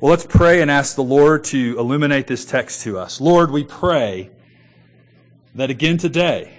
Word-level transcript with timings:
Well, 0.00 0.08
let's 0.08 0.24
pray 0.24 0.62
and 0.62 0.70
ask 0.70 0.96
the 0.96 1.02
Lord 1.02 1.44
to 1.44 1.78
illuminate 1.78 2.26
this 2.26 2.46
text 2.46 2.80
to 2.84 2.96
us. 2.96 3.20
Lord, 3.20 3.50
we 3.50 3.64
pray 3.64 4.30
that 5.54 5.68
again 5.68 5.98
today, 5.98 6.54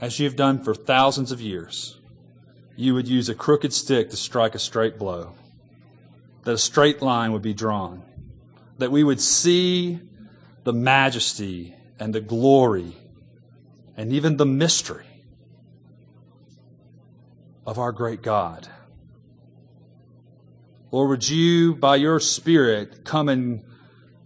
as 0.00 0.18
you 0.18 0.24
have 0.24 0.36
done 0.36 0.64
for 0.64 0.74
thousands 0.74 1.30
of 1.30 1.38
years, 1.38 1.98
you 2.76 2.94
would 2.94 3.06
use 3.06 3.28
a 3.28 3.34
crooked 3.34 3.74
stick 3.74 4.08
to 4.08 4.16
strike 4.16 4.54
a 4.54 4.58
straight 4.58 4.98
blow, 4.98 5.34
that 6.44 6.52
a 6.52 6.56
straight 6.56 7.02
line 7.02 7.30
would 7.32 7.42
be 7.42 7.52
drawn, 7.52 8.04
that 8.78 8.90
we 8.90 9.04
would 9.04 9.20
see 9.20 10.00
the 10.64 10.72
majesty 10.72 11.74
and 12.00 12.14
the 12.14 12.22
glory 12.22 12.96
and 13.98 14.14
even 14.14 14.38
the 14.38 14.46
mystery 14.46 15.24
of 17.66 17.78
our 17.78 17.92
great 17.92 18.22
God. 18.22 18.66
Lord, 20.90 21.10
would 21.10 21.28
you, 21.28 21.74
by 21.74 21.96
your 21.96 22.18
Spirit, 22.18 23.04
come 23.04 23.28
and 23.28 23.62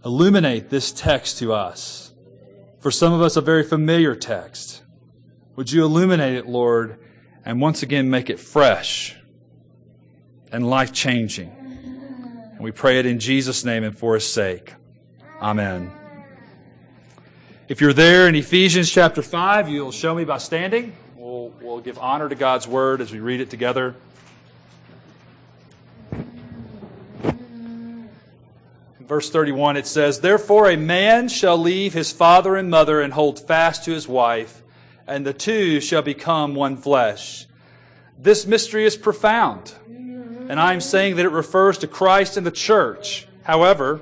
illuminate 0.05 0.69
this 0.69 0.91
text 0.93 1.37
to 1.39 1.53
us? 1.53 2.13
For 2.79 2.89
some 2.89 3.11
of 3.11 3.21
us, 3.21 3.35
a 3.35 3.41
very 3.41 3.63
familiar 3.63 4.15
text. 4.15 4.81
Would 5.55 5.71
you 5.71 5.83
illuminate 5.83 6.35
it, 6.35 6.47
Lord, 6.47 6.99
and 7.45 7.59
once 7.59 7.83
again 7.83 8.09
make 8.09 8.29
it 8.29 8.39
fresh 8.39 9.17
and 10.51 10.69
life 10.69 10.93
changing? 10.93 11.51
And 12.53 12.59
we 12.61 12.71
pray 12.71 12.99
it 12.99 13.05
in 13.05 13.19
Jesus' 13.19 13.65
name 13.65 13.83
and 13.83 13.97
for 13.97 14.13
his 14.13 14.31
sake. 14.31 14.73
Amen. 15.41 15.91
If 17.67 17.81
you're 17.81 17.93
there 17.93 18.29
in 18.29 18.35
Ephesians 18.35 18.89
chapter 18.89 19.21
5, 19.21 19.67
you'll 19.67 19.91
show 19.91 20.15
me 20.15 20.23
by 20.23 20.37
standing. 20.37 20.95
We'll, 21.17 21.53
we'll 21.61 21.81
give 21.81 21.97
honor 21.99 22.29
to 22.29 22.35
God's 22.35 22.67
word 22.67 23.01
as 23.01 23.11
we 23.11 23.19
read 23.19 23.41
it 23.41 23.49
together. 23.49 23.95
Verse 29.07 29.29
31, 29.29 29.77
it 29.77 29.87
says, 29.87 30.19
Therefore 30.19 30.69
a 30.69 30.77
man 30.77 31.27
shall 31.27 31.57
leave 31.57 31.93
his 31.93 32.11
father 32.11 32.55
and 32.55 32.69
mother 32.69 33.01
and 33.01 33.13
hold 33.13 33.39
fast 33.39 33.85
to 33.85 33.91
his 33.91 34.07
wife, 34.07 34.61
and 35.07 35.25
the 35.25 35.33
two 35.33 35.79
shall 35.79 36.01
become 36.01 36.55
one 36.55 36.77
flesh. 36.77 37.47
This 38.17 38.45
mystery 38.45 38.85
is 38.85 38.95
profound, 38.95 39.73
and 39.87 40.59
I 40.59 40.73
am 40.73 40.81
saying 40.81 41.17
that 41.17 41.25
it 41.25 41.29
refers 41.29 41.77
to 41.79 41.87
Christ 41.87 42.37
and 42.37 42.45
the 42.45 42.51
church. 42.51 43.27
However, 43.43 44.01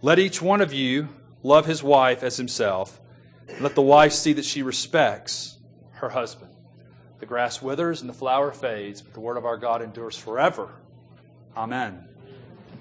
let 0.00 0.18
each 0.18 0.40
one 0.40 0.60
of 0.60 0.72
you 0.72 1.08
love 1.42 1.66
his 1.66 1.82
wife 1.82 2.22
as 2.22 2.36
himself. 2.36 3.00
Let 3.60 3.74
the 3.74 3.82
wife 3.82 4.12
see 4.12 4.32
that 4.34 4.44
she 4.44 4.62
respects 4.62 5.58
her 5.92 6.10
husband. 6.10 6.52
The 7.18 7.26
grass 7.26 7.60
withers 7.60 8.00
and 8.00 8.08
the 8.08 8.14
flower 8.14 8.52
fades, 8.52 9.02
but 9.02 9.14
the 9.14 9.20
word 9.20 9.36
of 9.36 9.44
our 9.44 9.56
God 9.56 9.82
endures 9.82 10.16
forever. 10.16 10.70
Amen. 11.56 12.07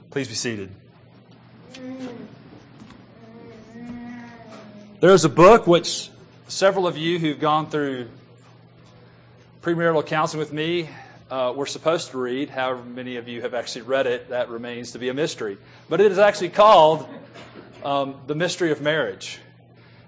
Please 0.09 0.27
be 0.27 0.35
seated. 0.35 0.69
There's 4.99 5.25
a 5.25 5.29
book 5.29 5.67
which 5.67 6.09
several 6.47 6.87
of 6.87 6.97
you 6.97 7.19
who've 7.19 7.39
gone 7.39 7.69
through 7.69 8.07
premarital 9.61 10.05
counseling 10.05 10.39
with 10.39 10.53
me 10.53 10.89
uh, 11.29 11.53
were 11.55 11.65
supposed 11.65 12.11
to 12.11 12.17
read. 12.17 12.49
However, 12.49 12.81
many 12.83 13.17
of 13.17 13.27
you 13.27 13.41
have 13.41 13.53
actually 13.53 13.81
read 13.81 14.07
it, 14.07 14.29
that 14.29 14.49
remains 14.49 14.91
to 14.91 14.99
be 14.99 15.09
a 15.09 15.13
mystery. 15.13 15.57
But 15.89 15.99
it 15.99 16.11
is 16.11 16.17
actually 16.17 16.49
called 16.49 17.07
um, 17.83 18.15
The 18.27 18.35
Mystery 18.35 18.71
of 18.71 18.81
Marriage. 18.81 19.39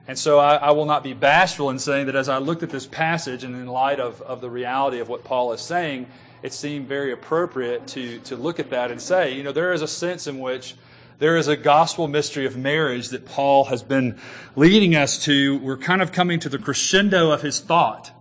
And 0.07 0.17
so 0.17 0.39
I, 0.39 0.55
I, 0.55 0.71
will 0.71 0.85
not 0.85 1.03
be 1.03 1.13
bashful 1.13 1.69
in 1.69 1.77
saying 1.77 2.07
that 2.07 2.15
as 2.15 2.29
I 2.29 2.39
looked 2.39 2.63
at 2.63 2.69
this 2.69 2.87
passage 2.87 3.43
and 3.43 3.53
in 3.53 3.67
light 3.67 3.99
of, 3.99 4.21
of 4.21 4.41
the 4.41 4.49
reality 4.49 4.99
of 4.99 5.09
what 5.09 5.23
Paul 5.23 5.51
is 5.53 5.61
saying, 5.61 6.07
it 6.41 6.53
seemed 6.53 6.87
very 6.87 7.11
appropriate 7.11 7.87
to, 7.87 8.19
to 8.19 8.35
look 8.35 8.59
at 8.59 8.69
that 8.69 8.91
and 8.91 9.01
say, 9.01 9.33
you 9.35 9.43
know, 9.43 9.51
there 9.51 9.73
is 9.73 9.81
a 9.81 9.87
sense 9.87 10.27
in 10.27 10.39
which 10.39 10.75
there 11.19 11.35
is 11.35 11.49
a 11.49 11.57
gospel 11.57 12.07
mystery 12.07 12.45
of 12.45 12.55
marriage 12.55 13.09
that 13.09 13.25
Paul 13.25 13.65
has 13.65 13.83
been 13.83 14.17
leading 14.55 14.95
us 14.95 15.23
to. 15.25 15.57
We're 15.59 15.77
kind 15.77 16.01
of 16.01 16.13
coming 16.13 16.39
to 16.39 16.49
the 16.49 16.57
crescendo 16.57 17.31
of 17.31 17.41
his 17.41 17.59
thought. 17.59 18.11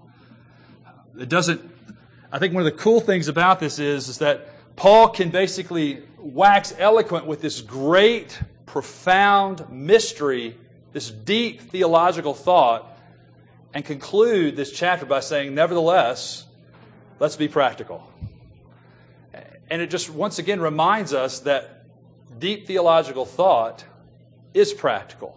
It 1.16 1.28
doesn't, 1.28 1.60
I 2.32 2.40
think 2.40 2.54
one 2.54 2.66
of 2.66 2.72
the 2.72 2.78
cool 2.78 3.00
things 3.00 3.28
about 3.28 3.60
this 3.60 3.78
is, 3.78 4.08
is 4.08 4.18
that 4.18 4.48
Paul 4.74 5.10
can 5.10 5.30
basically 5.30 6.02
wax 6.18 6.74
eloquent 6.76 7.26
with 7.26 7.40
this 7.40 7.60
great, 7.60 8.40
profound 8.66 9.70
mystery, 9.70 10.56
this 10.92 11.08
deep 11.10 11.60
theological 11.60 12.34
thought, 12.34 12.96
and 13.72 13.84
conclude 13.84 14.56
this 14.56 14.72
chapter 14.72 15.06
by 15.06 15.20
saying, 15.20 15.54
nevertheless, 15.54 16.47
let's 17.18 17.36
be 17.36 17.48
practical. 17.48 18.10
And 19.70 19.82
it 19.82 19.90
just 19.90 20.10
once 20.10 20.38
again 20.38 20.60
reminds 20.60 21.12
us 21.12 21.40
that 21.40 21.84
deep 22.38 22.66
theological 22.66 23.26
thought 23.26 23.84
is 24.54 24.72
practical. 24.72 25.34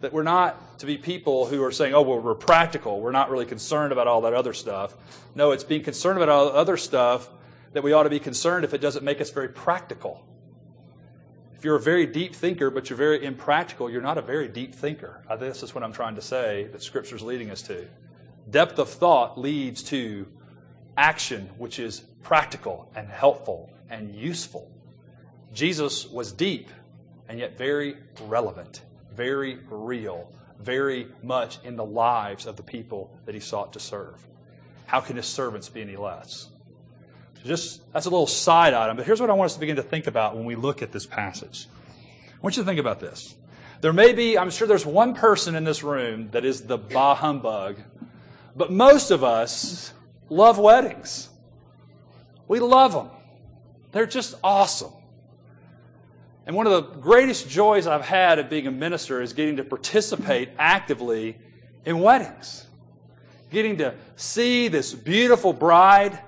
That 0.00 0.12
we're 0.12 0.24
not 0.24 0.78
to 0.80 0.86
be 0.86 0.98
people 0.98 1.46
who 1.46 1.62
are 1.62 1.70
saying, 1.70 1.94
oh, 1.94 2.02
well, 2.02 2.18
we're 2.18 2.34
practical. 2.34 3.00
We're 3.00 3.12
not 3.12 3.30
really 3.30 3.46
concerned 3.46 3.92
about 3.92 4.08
all 4.08 4.22
that 4.22 4.34
other 4.34 4.52
stuff. 4.52 4.96
No, 5.36 5.52
it's 5.52 5.62
being 5.62 5.84
concerned 5.84 6.18
about 6.18 6.28
all 6.28 6.46
the 6.46 6.54
other 6.54 6.76
stuff 6.76 7.30
that 7.72 7.82
we 7.82 7.92
ought 7.92 8.02
to 8.02 8.10
be 8.10 8.18
concerned 8.18 8.64
if 8.64 8.74
it 8.74 8.80
doesn't 8.80 9.04
make 9.04 9.20
us 9.20 9.30
very 9.30 9.48
practical. 9.48 10.26
If 11.54 11.64
you're 11.64 11.76
a 11.76 11.80
very 11.80 12.06
deep 12.06 12.34
thinker, 12.34 12.68
but 12.70 12.90
you're 12.90 12.96
very 12.96 13.24
impractical, 13.24 13.88
you're 13.88 14.02
not 14.02 14.18
a 14.18 14.22
very 14.22 14.48
deep 14.48 14.74
thinker. 14.74 15.22
Uh, 15.28 15.36
this 15.36 15.62
is 15.62 15.72
what 15.72 15.84
I'm 15.84 15.92
trying 15.92 16.16
to 16.16 16.20
say 16.20 16.68
that 16.72 16.82
Scripture's 16.82 17.22
leading 17.22 17.52
us 17.52 17.62
to. 17.62 17.86
Depth 18.50 18.78
of 18.78 18.88
thought 18.88 19.38
leads 19.38 19.82
to 19.84 20.26
action, 20.96 21.48
which 21.58 21.78
is 21.78 22.00
practical 22.22 22.90
and 22.94 23.08
helpful 23.08 23.70
and 23.90 24.14
useful. 24.14 24.70
Jesus 25.52 26.06
was 26.06 26.32
deep 26.32 26.68
and 27.28 27.38
yet 27.38 27.56
very 27.56 27.96
relevant, 28.22 28.82
very 29.14 29.58
real, 29.68 30.32
very 30.58 31.08
much 31.22 31.58
in 31.64 31.76
the 31.76 31.84
lives 31.84 32.46
of 32.46 32.56
the 32.56 32.62
people 32.62 33.10
that 33.26 33.34
he 33.34 33.40
sought 33.40 33.72
to 33.74 33.80
serve. 33.80 34.26
How 34.86 35.00
can 35.00 35.16
his 35.16 35.26
servants 35.26 35.68
be 35.68 35.82
any 35.82 35.96
less? 35.96 36.48
Just 37.44 37.82
that's 37.92 38.06
a 38.06 38.10
little 38.10 38.26
side 38.26 38.72
item, 38.72 38.96
but 38.96 39.04
here's 39.04 39.20
what 39.20 39.28
I 39.28 39.32
want 39.32 39.46
us 39.46 39.54
to 39.54 39.60
begin 39.60 39.76
to 39.76 39.82
think 39.82 40.06
about 40.06 40.36
when 40.36 40.44
we 40.44 40.54
look 40.54 40.80
at 40.80 40.92
this 40.92 41.06
passage. 41.06 41.66
I 41.90 42.38
want 42.40 42.56
you 42.56 42.62
to 42.62 42.66
think 42.66 42.78
about 42.78 43.00
this. 43.00 43.34
There 43.80 43.92
may 43.92 44.12
be, 44.12 44.38
I'm 44.38 44.50
sure 44.50 44.68
there's 44.68 44.86
one 44.86 45.14
person 45.14 45.56
in 45.56 45.64
this 45.64 45.82
room 45.82 46.30
that 46.30 46.44
is 46.44 46.62
the 46.62 46.78
bah 46.78 47.16
humbug 47.16 47.78
but 48.56 48.70
most 48.70 49.10
of 49.10 49.24
us 49.24 49.92
love 50.28 50.58
weddings. 50.58 51.28
We 52.48 52.60
love 52.60 52.92
them. 52.92 53.10
They're 53.92 54.06
just 54.06 54.34
awesome. 54.42 54.92
And 56.46 56.56
one 56.56 56.66
of 56.66 56.72
the 56.72 56.82
greatest 57.00 57.48
joys 57.48 57.86
I've 57.86 58.04
had 58.04 58.38
at 58.38 58.50
being 58.50 58.66
a 58.66 58.70
minister 58.70 59.22
is 59.22 59.32
getting 59.32 59.56
to 59.56 59.64
participate 59.64 60.50
actively 60.58 61.38
in 61.84 62.00
weddings. 62.00 62.66
Getting 63.50 63.78
to 63.78 63.94
see 64.16 64.68
this 64.68 64.92
beautiful 64.92 65.52
bride, 65.52 66.18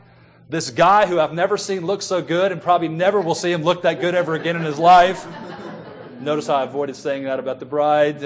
this 0.48 0.70
guy 0.70 1.06
who 1.06 1.18
I've 1.18 1.32
never 1.32 1.56
seen 1.56 1.84
look 1.84 2.02
so 2.02 2.22
good 2.22 2.52
and 2.52 2.62
probably 2.62 2.88
never 2.88 3.20
will 3.20 3.34
see 3.34 3.50
him 3.50 3.62
look 3.62 3.82
that 3.82 4.00
good 4.00 4.14
ever 4.14 4.34
again 4.34 4.56
in 4.56 4.62
his 4.62 4.78
life. 4.78 5.26
Notice 6.20 6.46
how 6.46 6.56
I 6.56 6.62
avoided 6.62 6.96
saying 6.96 7.24
that 7.24 7.38
about 7.38 7.58
the 7.58 7.66
bride, 7.66 8.20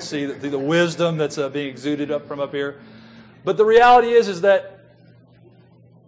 see 0.00 0.26
the, 0.26 0.48
the 0.48 0.58
wisdom 0.58 1.16
that's 1.16 1.38
uh, 1.38 1.48
being 1.48 1.68
exuded 1.68 2.10
up 2.10 2.28
from 2.28 2.40
up 2.40 2.52
here. 2.52 2.78
But 3.46 3.56
the 3.56 3.64
reality 3.64 4.08
is, 4.08 4.26
is 4.26 4.40
that 4.40 4.80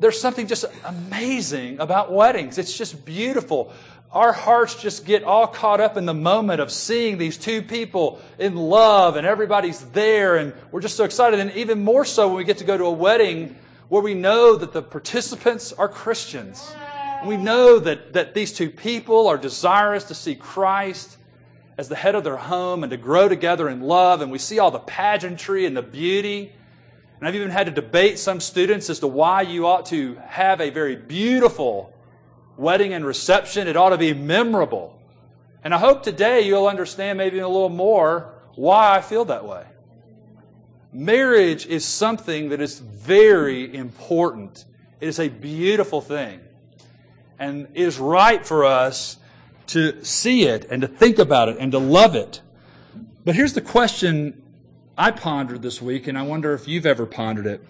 there's 0.00 0.20
something 0.20 0.48
just 0.48 0.64
amazing 0.84 1.78
about 1.78 2.12
weddings. 2.12 2.58
It's 2.58 2.76
just 2.76 3.04
beautiful. 3.04 3.72
Our 4.10 4.32
hearts 4.32 4.74
just 4.74 5.06
get 5.06 5.22
all 5.22 5.46
caught 5.46 5.80
up 5.80 5.96
in 5.96 6.04
the 6.04 6.12
moment 6.14 6.60
of 6.60 6.72
seeing 6.72 7.16
these 7.16 7.38
two 7.38 7.62
people 7.62 8.20
in 8.40 8.56
love 8.56 9.14
and 9.14 9.24
everybody's 9.24 9.78
there 9.90 10.36
and 10.36 10.52
we're 10.72 10.80
just 10.80 10.96
so 10.96 11.04
excited. 11.04 11.38
And 11.38 11.52
even 11.52 11.84
more 11.84 12.04
so 12.04 12.26
when 12.26 12.38
we 12.38 12.42
get 12.42 12.58
to 12.58 12.64
go 12.64 12.76
to 12.76 12.86
a 12.86 12.92
wedding 12.92 13.54
where 13.88 14.02
we 14.02 14.14
know 14.14 14.56
that 14.56 14.72
the 14.72 14.82
participants 14.82 15.72
are 15.72 15.88
Christians. 15.88 16.74
We 17.24 17.36
know 17.36 17.78
that, 17.78 18.14
that 18.14 18.34
these 18.34 18.52
two 18.52 18.68
people 18.68 19.28
are 19.28 19.38
desirous 19.38 20.02
to 20.04 20.14
see 20.16 20.34
Christ 20.34 21.16
as 21.76 21.88
the 21.88 21.94
head 21.94 22.16
of 22.16 22.24
their 22.24 22.36
home 22.36 22.82
and 22.82 22.90
to 22.90 22.96
grow 22.96 23.28
together 23.28 23.68
in 23.68 23.82
love. 23.82 24.22
And 24.22 24.32
we 24.32 24.38
see 24.38 24.58
all 24.58 24.72
the 24.72 24.80
pageantry 24.80 25.66
and 25.66 25.76
the 25.76 25.82
beauty. 25.82 26.52
And 27.18 27.28
I've 27.28 27.34
even 27.34 27.50
had 27.50 27.66
to 27.66 27.72
debate 27.72 28.18
some 28.18 28.40
students 28.40 28.88
as 28.90 29.00
to 29.00 29.08
why 29.08 29.42
you 29.42 29.66
ought 29.66 29.86
to 29.86 30.14
have 30.26 30.60
a 30.60 30.70
very 30.70 30.94
beautiful 30.94 31.92
wedding 32.56 32.92
and 32.92 33.04
reception. 33.04 33.66
It 33.66 33.76
ought 33.76 33.90
to 33.90 33.98
be 33.98 34.14
memorable. 34.14 35.00
And 35.64 35.74
I 35.74 35.78
hope 35.78 36.02
today 36.02 36.42
you'll 36.42 36.68
understand 36.68 37.18
maybe 37.18 37.40
a 37.40 37.48
little 37.48 37.68
more 37.68 38.34
why 38.54 38.96
I 38.96 39.00
feel 39.00 39.24
that 39.26 39.44
way. 39.44 39.64
Marriage 40.92 41.66
is 41.66 41.84
something 41.84 42.50
that 42.50 42.60
is 42.60 42.78
very 42.78 43.74
important. 43.74 44.64
It 45.00 45.08
is 45.08 45.18
a 45.18 45.28
beautiful 45.28 46.00
thing. 46.00 46.40
And 47.38 47.68
it 47.74 47.82
is 47.82 47.98
right 47.98 48.44
for 48.46 48.64
us 48.64 49.18
to 49.68 50.04
see 50.04 50.44
it 50.44 50.66
and 50.70 50.82
to 50.82 50.88
think 50.88 51.18
about 51.18 51.48
it 51.48 51.56
and 51.58 51.72
to 51.72 51.78
love 51.78 52.14
it. 52.14 52.40
But 53.24 53.34
here's 53.34 53.52
the 53.52 53.60
question 53.60 54.42
I 54.98 55.12
pondered 55.12 55.62
this 55.62 55.80
week, 55.80 56.08
and 56.08 56.18
I 56.18 56.22
wonder 56.22 56.54
if 56.54 56.66
you've 56.66 56.84
ever 56.84 57.06
pondered 57.06 57.46
it. 57.46 57.64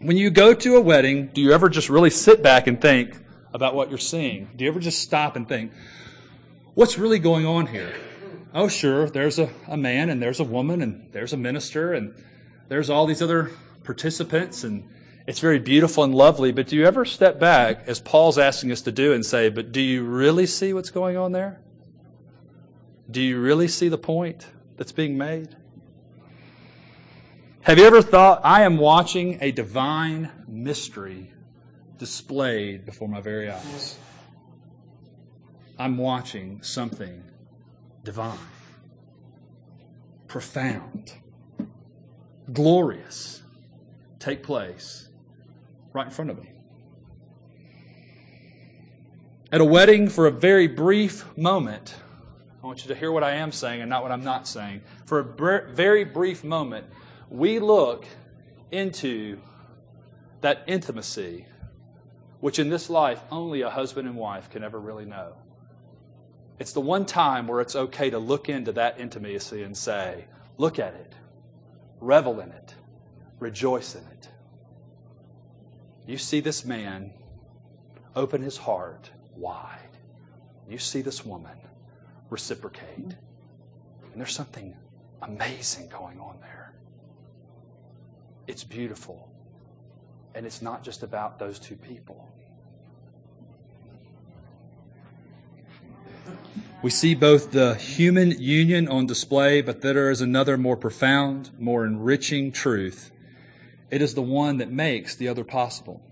When 0.00 0.16
you 0.16 0.30
go 0.30 0.52
to 0.52 0.76
a 0.76 0.80
wedding, 0.80 1.28
do 1.28 1.40
you 1.40 1.52
ever 1.52 1.68
just 1.68 1.88
really 1.88 2.10
sit 2.10 2.42
back 2.42 2.66
and 2.66 2.80
think, 2.80 3.16
about 3.54 3.76
what 3.76 3.88
you're 3.88 3.98
seeing? 3.98 4.48
Do 4.56 4.64
you 4.64 4.70
ever 4.70 4.80
just 4.80 5.00
stop 5.00 5.36
and 5.36 5.48
think, 5.48 5.72
what's 6.74 6.98
really 6.98 7.20
going 7.20 7.46
on 7.46 7.68
here? 7.68 7.92
Oh, 8.52 8.66
sure, 8.66 9.08
there's 9.08 9.38
a, 9.38 9.48
a 9.68 9.76
man 9.76 10.10
and 10.10 10.20
there's 10.20 10.40
a 10.40 10.44
woman 10.44 10.82
and 10.82 11.08
there's 11.12 11.32
a 11.32 11.36
minister 11.36 11.92
and 11.92 12.14
there's 12.68 12.90
all 12.90 13.06
these 13.06 13.22
other 13.22 13.52
participants 13.84 14.64
and 14.64 14.88
it's 15.28 15.38
very 15.38 15.60
beautiful 15.60 16.02
and 16.02 16.14
lovely, 16.14 16.50
but 16.50 16.66
do 16.66 16.74
you 16.74 16.84
ever 16.84 17.04
step 17.04 17.38
back, 17.38 17.84
as 17.86 18.00
Paul's 18.00 18.38
asking 18.38 18.72
us 18.72 18.80
to 18.82 18.90
do, 18.90 19.12
and 19.12 19.24
say, 19.24 19.50
but 19.50 19.70
do 19.70 19.80
you 19.80 20.02
really 20.02 20.46
see 20.46 20.72
what's 20.72 20.90
going 20.90 21.16
on 21.16 21.30
there? 21.30 21.60
Do 23.08 23.20
you 23.20 23.40
really 23.40 23.68
see 23.68 23.88
the 23.88 23.98
point 23.98 24.48
that's 24.76 24.90
being 24.92 25.16
made? 25.16 25.56
Have 27.62 27.76
you 27.78 27.84
ever 27.84 28.00
thought, 28.00 28.40
I 28.42 28.62
am 28.62 28.78
watching 28.78 29.36
a 29.42 29.52
divine 29.52 30.30
mystery 30.48 31.30
displayed 31.98 32.86
before 32.86 33.06
my 33.06 33.20
very 33.20 33.50
eyes? 33.50 33.98
I'm 35.78 35.98
watching 35.98 36.62
something 36.62 37.22
divine, 38.02 38.38
profound, 40.26 41.12
glorious 42.50 43.42
take 44.18 44.42
place 44.42 45.08
right 45.92 46.06
in 46.06 46.12
front 46.12 46.30
of 46.30 46.42
me. 46.42 46.48
At 49.52 49.60
a 49.60 49.66
wedding, 49.66 50.08
for 50.08 50.26
a 50.26 50.30
very 50.30 50.66
brief 50.66 51.26
moment, 51.36 51.94
I 52.62 52.66
want 52.66 52.82
you 52.84 52.88
to 52.88 52.94
hear 52.94 53.12
what 53.12 53.22
I 53.22 53.32
am 53.32 53.52
saying 53.52 53.82
and 53.82 53.90
not 53.90 54.02
what 54.02 54.12
I'm 54.12 54.24
not 54.24 54.48
saying. 54.48 54.80
For 55.04 55.18
a 55.18 55.74
very 55.74 56.04
brief 56.04 56.42
moment, 56.42 56.86
we 57.30 57.60
look 57.60 58.04
into 58.70 59.38
that 60.40 60.64
intimacy, 60.66 61.46
which 62.40 62.58
in 62.58 62.68
this 62.68 62.90
life 62.90 63.22
only 63.30 63.62
a 63.62 63.70
husband 63.70 64.08
and 64.08 64.16
wife 64.16 64.50
can 64.50 64.64
ever 64.64 64.78
really 64.78 65.04
know. 65.04 65.34
It's 66.58 66.72
the 66.72 66.80
one 66.80 67.06
time 67.06 67.46
where 67.46 67.60
it's 67.60 67.76
okay 67.76 68.10
to 68.10 68.18
look 68.18 68.48
into 68.48 68.72
that 68.72 69.00
intimacy 69.00 69.62
and 69.62 69.76
say, 69.76 70.26
look 70.58 70.78
at 70.78 70.94
it, 70.94 71.14
revel 72.00 72.40
in 72.40 72.50
it, 72.50 72.74
rejoice 73.38 73.94
in 73.94 74.02
it. 74.02 74.28
You 76.06 76.18
see 76.18 76.40
this 76.40 76.64
man 76.64 77.12
open 78.16 78.42
his 78.42 78.56
heart 78.56 79.10
wide. 79.36 79.78
You 80.68 80.78
see 80.78 81.00
this 81.00 81.24
woman 81.24 81.56
reciprocate. 82.28 82.96
And 82.98 84.16
there's 84.16 84.34
something 84.34 84.76
amazing 85.22 85.88
going 85.88 86.18
on 86.18 86.38
there. 86.40 86.69
It's 88.50 88.64
beautiful. 88.64 89.30
And 90.34 90.44
it's 90.44 90.60
not 90.60 90.82
just 90.82 91.04
about 91.04 91.38
those 91.38 91.60
two 91.60 91.76
people. 91.76 92.28
We 96.82 96.90
see 96.90 97.14
both 97.14 97.52
the 97.52 97.76
human 97.76 98.32
union 98.32 98.88
on 98.88 99.06
display, 99.06 99.62
but 99.62 99.82
there 99.82 100.10
is 100.10 100.20
another 100.20 100.58
more 100.58 100.76
profound, 100.76 101.50
more 101.60 101.86
enriching 101.86 102.50
truth. 102.50 103.12
It 103.88 104.02
is 104.02 104.14
the 104.14 104.22
one 104.22 104.56
that 104.56 104.72
makes 104.72 105.14
the 105.14 105.28
other 105.28 105.44
possible. 105.44 106.02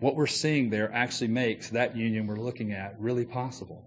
What 0.00 0.16
we're 0.16 0.26
seeing 0.26 0.68
there 0.68 0.92
actually 0.92 1.28
makes 1.28 1.70
that 1.70 1.96
union 1.96 2.26
we're 2.26 2.36
looking 2.36 2.72
at 2.72 2.94
really 3.00 3.24
possible. 3.24 3.82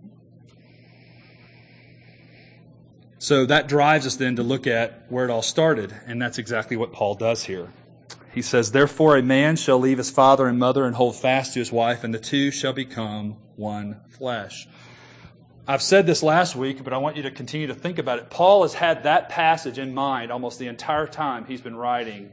So 3.21 3.45
that 3.45 3.67
drives 3.67 4.07
us 4.07 4.15
then 4.15 4.37
to 4.37 4.41
look 4.41 4.65
at 4.65 5.05
where 5.09 5.23
it 5.23 5.29
all 5.29 5.43
started, 5.43 5.93
and 6.07 6.19
that's 6.19 6.39
exactly 6.39 6.75
what 6.75 6.91
Paul 6.91 7.13
does 7.13 7.43
here. 7.43 7.69
He 8.33 8.41
says, 8.41 8.71
Therefore, 8.71 9.15
a 9.15 9.21
man 9.21 9.57
shall 9.57 9.77
leave 9.77 9.99
his 9.99 10.09
father 10.09 10.47
and 10.47 10.57
mother 10.57 10.85
and 10.85 10.95
hold 10.95 11.15
fast 11.15 11.53
to 11.53 11.59
his 11.59 11.71
wife, 11.71 12.03
and 12.03 12.15
the 12.15 12.19
two 12.19 12.49
shall 12.49 12.73
become 12.73 13.37
one 13.57 13.99
flesh. 14.09 14.67
I've 15.67 15.83
said 15.83 16.07
this 16.07 16.23
last 16.23 16.55
week, 16.55 16.83
but 16.83 16.93
I 16.93 16.97
want 16.97 17.15
you 17.15 17.21
to 17.21 17.29
continue 17.29 17.67
to 17.67 17.75
think 17.75 17.99
about 17.99 18.17
it. 18.17 18.31
Paul 18.31 18.63
has 18.63 18.73
had 18.73 19.03
that 19.03 19.29
passage 19.29 19.77
in 19.77 19.93
mind 19.93 20.31
almost 20.31 20.57
the 20.57 20.65
entire 20.65 21.05
time 21.05 21.45
he's 21.45 21.61
been 21.61 21.75
writing 21.75 22.31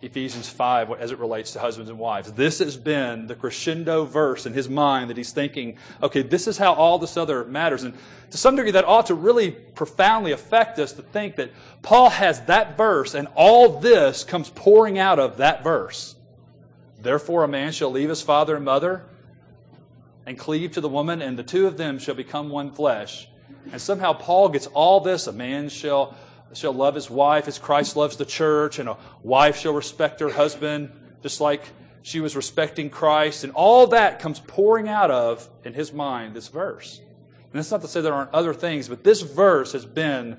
Ephesians 0.00 0.48
5 0.48 0.92
as 0.92 1.10
it 1.10 1.18
relates 1.18 1.52
to 1.52 1.58
husbands 1.58 1.90
and 1.90 1.98
wives. 1.98 2.32
This 2.32 2.60
has 2.60 2.76
been 2.76 3.26
the 3.26 3.34
crescendo 3.34 4.04
verse 4.04 4.46
in 4.46 4.52
his 4.52 4.68
mind 4.68 5.10
that 5.10 5.16
he's 5.16 5.32
thinking, 5.32 5.76
okay, 6.02 6.22
this 6.22 6.46
is 6.46 6.56
how 6.56 6.74
all 6.74 6.98
this 6.98 7.16
other 7.16 7.44
matters. 7.44 7.82
And 7.82 7.94
to 8.30 8.38
some 8.38 8.54
degree, 8.54 8.70
that 8.72 8.84
ought 8.84 9.06
to 9.06 9.14
really 9.14 9.50
profoundly 9.50 10.30
affect 10.30 10.78
us 10.78 10.92
to 10.92 11.02
think 11.02 11.36
that 11.36 11.50
Paul 11.82 12.10
has 12.10 12.42
that 12.42 12.76
verse 12.76 13.14
and 13.14 13.26
all 13.34 13.80
this 13.80 14.22
comes 14.22 14.50
pouring 14.50 14.98
out 14.98 15.18
of 15.18 15.38
that 15.38 15.64
verse. 15.64 16.14
Therefore, 17.00 17.42
a 17.44 17.48
man 17.48 17.72
shall 17.72 17.90
leave 17.90 18.08
his 18.08 18.22
father 18.22 18.54
and 18.54 18.64
mother 18.64 19.04
and 20.26 20.38
cleave 20.38 20.72
to 20.72 20.80
the 20.80 20.88
woman, 20.88 21.22
and 21.22 21.38
the 21.38 21.42
two 21.42 21.66
of 21.66 21.76
them 21.76 21.98
shall 21.98 22.14
become 22.14 22.50
one 22.50 22.70
flesh. 22.70 23.28
And 23.72 23.80
somehow 23.80 24.12
Paul 24.12 24.50
gets 24.50 24.66
all 24.66 25.00
this 25.00 25.26
a 25.26 25.32
man 25.32 25.68
shall 25.68 26.14
shall 26.54 26.72
love 26.72 26.94
his 26.94 27.10
wife 27.10 27.48
as 27.48 27.58
Christ 27.58 27.96
loves 27.96 28.16
the 28.16 28.24
church, 28.24 28.78
and 28.78 28.88
a 28.88 28.96
wife 29.22 29.58
shall 29.58 29.72
respect 29.72 30.20
her 30.20 30.30
husband 30.30 30.90
just 31.22 31.40
like 31.40 31.62
she 32.02 32.20
was 32.20 32.36
respecting 32.36 32.90
Christ. 32.90 33.44
And 33.44 33.52
all 33.52 33.88
that 33.88 34.20
comes 34.20 34.40
pouring 34.40 34.88
out 34.88 35.10
of, 35.10 35.48
in 35.64 35.74
his 35.74 35.92
mind, 35.92 36.34
this 36.34 36.48
verse. 36.48 37.00
And 37.00 37.52
that's 37.52 37.70
not 37.70 37.82
to 37.82 37.88
say 37.88 38.00
there 38.00 38.14
aren't 38.14 38.32
other 38.32 38.54
things, 38.54 38.88
but 38.88 39.04
this 39.04 39.22
verse 39.22 39.72
has 39.72 39.84
been 39.84 40.38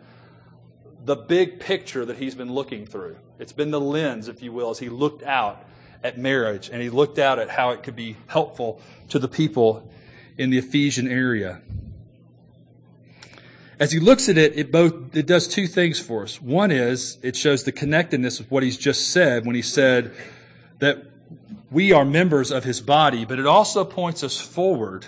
the 1.05 1.15
big 1.15 1.59
picture 1.59 2.05
that 2.05 2.17
he's 2.17 2.35
been 2.35 2.53
looking 2.53 2.85
through. 2.85 3.17
It's 3.39 3.53
been 3.53 3.71
the 3.71 3.79
lens, 3.79 4.27
if 4.27 4.41
you 4.41 4.51
will, 4.51 4.69
as 4.69 4.79
he 4.79 4.89
looked 4.89 5.23
out 5.23 5.65
at 6.03 6.17
marriage 6.17 6.69
and 6.71 6.81
he 6.81 6.89
looked 6.89 7.19
out 7.19 7.39
at 7.39 7.49
how 7.49 7.71
it 7.71 7.83
could 7.83 7.95
be 7.95 8.15
helpful 8.27 8.81
to 9.09 9.19
the 9.19 9.27
people 9.27 9.91
in 10.37 10.49
the 10.49 10.57
Ephesian 10.57 11.07
area 11.07 11.61
as 13.79 13.93
he 13.93 13.99
looks 13.99 14.27
at 14.27 14.37
it, 14.37 14.57
it 14.57 14.71
both 14.71 15.15
it 15.15 15.25
does 15.25 15.47
two 15.47 15.65
things 15.65 15.99
for 15.99 16.23
us. 16.23 16.41
One 16.41 16.69
is 16.69 17.17
it 17.21 17.35
shows 17.35 17.63
the 17.63 17.71
connectedness 17.71 18.39
of 18.39 18.51
what 18.51 18.61
he's 18.61 18.77
just 18.77 19.11
said 19.11 19.45
when 19.45 19.55
he 19.55 19.61
said 19.61 20.13
that 20.79 21.05
we 21.71 21.91
are 21.93 22.03
members 22.03 22.51
of 22.51 22.63
his 22.63 22.81
body, 22.81 23.25
but 23.25 23.39
it 23.39 23.45
also 23.45 23.85
points 23.85 24.23
us 24.23 24.39
forward 24.39 25.05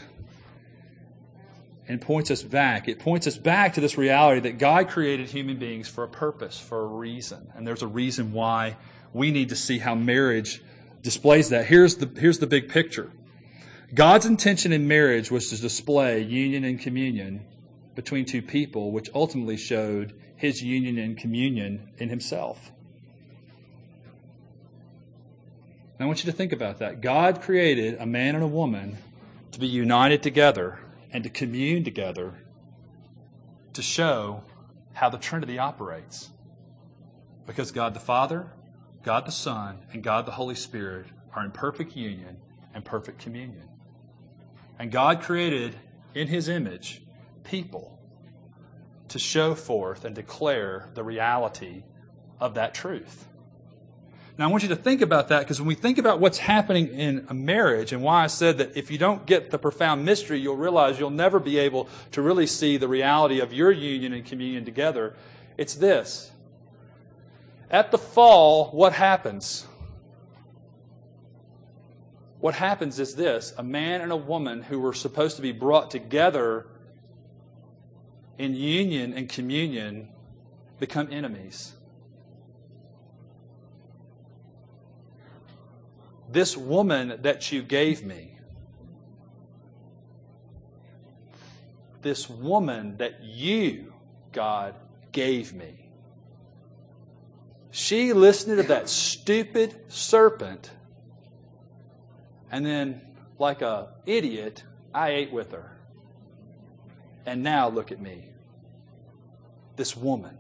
and 1.88 2.00
points 2.00 2.32
us 2.32 2.44
back. 2.44 2.88
It 2.88 3.00
points 3.00 3.28
us 3.28 3.38
back 3.38 3.74
to 3.74 3.82
this 3.82 3.98
reality 3.98 4.40
that 4.42 4.58
God 4.58 4.88
created 4.88 5.30
human 5.30 5.58
beings 5.58 5.90
for 5.90 6.04
a 6.04 6.08
purpose, 6.08 6.60
for 6.60 6.80
a 6.80 6.86
reason. 6.86 7.52
And 7.56 7.68
there's 7.68 7.82
a 7.82 7.88
reason 7.88 8.32
why 8.32 8.78
we 9.12 9.32
need 9.32 9.50
to 9.50 9.56
see 9.56 9.80
how 9.80 9.96
marriage 9.96 10.62
displays 11.02 11.50
that. 11.50 11.66
Here's 11.66 11.98
the, 11.98 12.10
here's 12.20 12.40
the 12.40 12.48
big 12.48 12.70
picture 12.70 13.12
God's 13.94 14.26
intention 14.26 14.72
in 14.72 14.88
marriage 14.88 15.32
was 15.32 15.50
to 15.50 15.60
display 15.60 16.22
union 16.22 16.64
and 16.64 16.80
communion 16.80 17.46
between 17.96 18.26
two 18.26 18.42
people, 18.42 18.92
which 18.92 19.10
ultimately 19.14 19.58
showed 19.58 20.14
his 20.36 20.64
union 20.64 20.98
and 20.98 21.18
communion 21.18 21.90
in 21.98 22.10
himself. 22.10 22.72
I 26.00 26.06
want 26.06 26.24
you 26.26 26.32
to 26.32 26.36
think 26.36 26.52
about 26.52 26.80
that. 26.80 27.00
God 27.00 27.42
created 27.42 27.96
a 28.00 28.08
man 28.08 28.34
and 28.34 28.44
a 28.44 28.48
woman 28.48 28.98
to 29.52 29.60
be 29.60 29.68
united 29.68 30.24
together 30.24 30.80
and 31.12 31.24
to 31.24 31.30
commune 31.30 31.84
together 31.84 32.44
to 33.74 33.82
show 33.84 34.44
how 34.94 35.10
the 35.10 35.20
Trinity 35.20 35.60
operates. 35.60 36.32
Because 37.46 37.72
God 37.72 37.94
the 37.94 38.00
Father, 38.00 38.52
God 39.04 39.28
the 39.28 39.32
Son, 39.32 39.80
and 39.94 40.04
God 40.04 40.26
the 40.26 40.32
Holy 40.32 40.56
Spirit 40.56 41.06
are 41.36 41.46
in 41.46 41.52
perfect 41.52 41.96
union 41.96 42.38
and 42.74 42.84
perfect 42.84 43.20
communion. 43.20 43.70
And 44.80 44.92
God 44.92 45.22
created 45.22 45.76
in 46.16 46.28
His 46.28 46.50
image 46.50 47.04
people 47.44 48.00
to 49.10 49.20
show 49.20 49.56
forth 49.56 50.06
and 50.06 50.16
declare 50.16 50.90
the 50.94 51.04
reality 51.04 51.84
of 52.40 52.56
that 52.56 52.74
truth. 52.74 53.28
Now, 54.38 54.48
I 54.48 54.52
want 54.52 54.64
you 54.64 54.70
to 54.70 54.76
think 54.76 55.02
about 55.02 55.28
that 55.28 55.40
because 55.42 55.60
when 55.60 55.68
we 55.68 55.76
think 55.76 55.98
about 55.98 56.20
what's 56.20 56.38
happening 56.38 56.88
in 56.88 57.26
a 57.30 57.34
marriage 57.34 57.92
and 57.94 58.02
why 58.02 58.24
I 58.24 58.28
said 58.28 58.58
that 58.60 58.76
if 58.76 58.90
you 58.90 58.98
don't 58.98 59.26
get 59.26 59.52
the 59.52 59.60
profound 59.60 60.06
mystery, 60.06 60.40
you'll 60.40 60.56
realize 60.56 61.00
you'll 61.00 61.10
never 61.10 61.40
be 61.40 61.60
able 61.60 61.90
to 62.12 62.22
really 62.22 62.48
see 62.48 62.78
the 62.78 62.88
reality 62.88 63.40
of 63.40 63.54
your 63.54 63.72
union 63.72 64.14
and 64.14 64.26
communion 64.26 64.66
together, 64.66 65.16
it's 65.58 65.76
this. 65.76 66.32
At 67.70 67.92
the 67.92 67.98
fall, 67.98 68.72
what 68.72 68.94
happens? 68.94 69.68
What 72.40 72.56
happens 72.56 73.00
is 73.00 73.16
this 73.16 73.54
a 73.58 73.64
man 73.64 74.02
and 74.02 74.12
a 74.12 74.18
woman 74.18 74.64
who 74.64 74.80
were 74.80 74.94
supposed 74.94 75.36
to 75.36 75.42
be 75.42 75.52
brought 75.52 75.92
together 75.92 76.66
in 78.38 78.56
union 78.56 79.14
and 79.14 79.30
communion 79.30 80.10
become 80.80 81.08
enemies. 81.12 81.74
This 86.30 86.56
woman 86.56 87.20
that 87.22 87.52
you 87.52 87.62
gave 87.62 88.04
me, 88.06 88.38
this 92.02 92.30
woman 92.30 92.98
that 92.98 93.24
you, 93.24 93.94
God, 94.32 94.76
gave 95.12 95.54
me, 95.54 95.90
she 97.70 98.14
listened 98.14 98.58
to 98.58 98.64
that 98.64 98.90
stupid 98.90 99.76
serpent 99.88 100.72
And 102.52 102.66
then, 102.66 103.02
like 103.40 103.62
a 103.62 103.94
idiot, 104.06 104.64
I 104.94 105.12
ate 105.12 105.32
with 105.32 105.54
her. 105.54 105.72
And 107.26 107.44
now 107.44 107.70
look 107.70 107.92
at 107.92 108.02
me. 108.02 108.26
This 109.76 109.96
woman. 109.96 110.38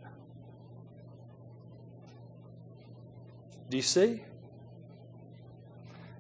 Do 3.70 3.78
you 3.78 3.84
see? 3.84 4.22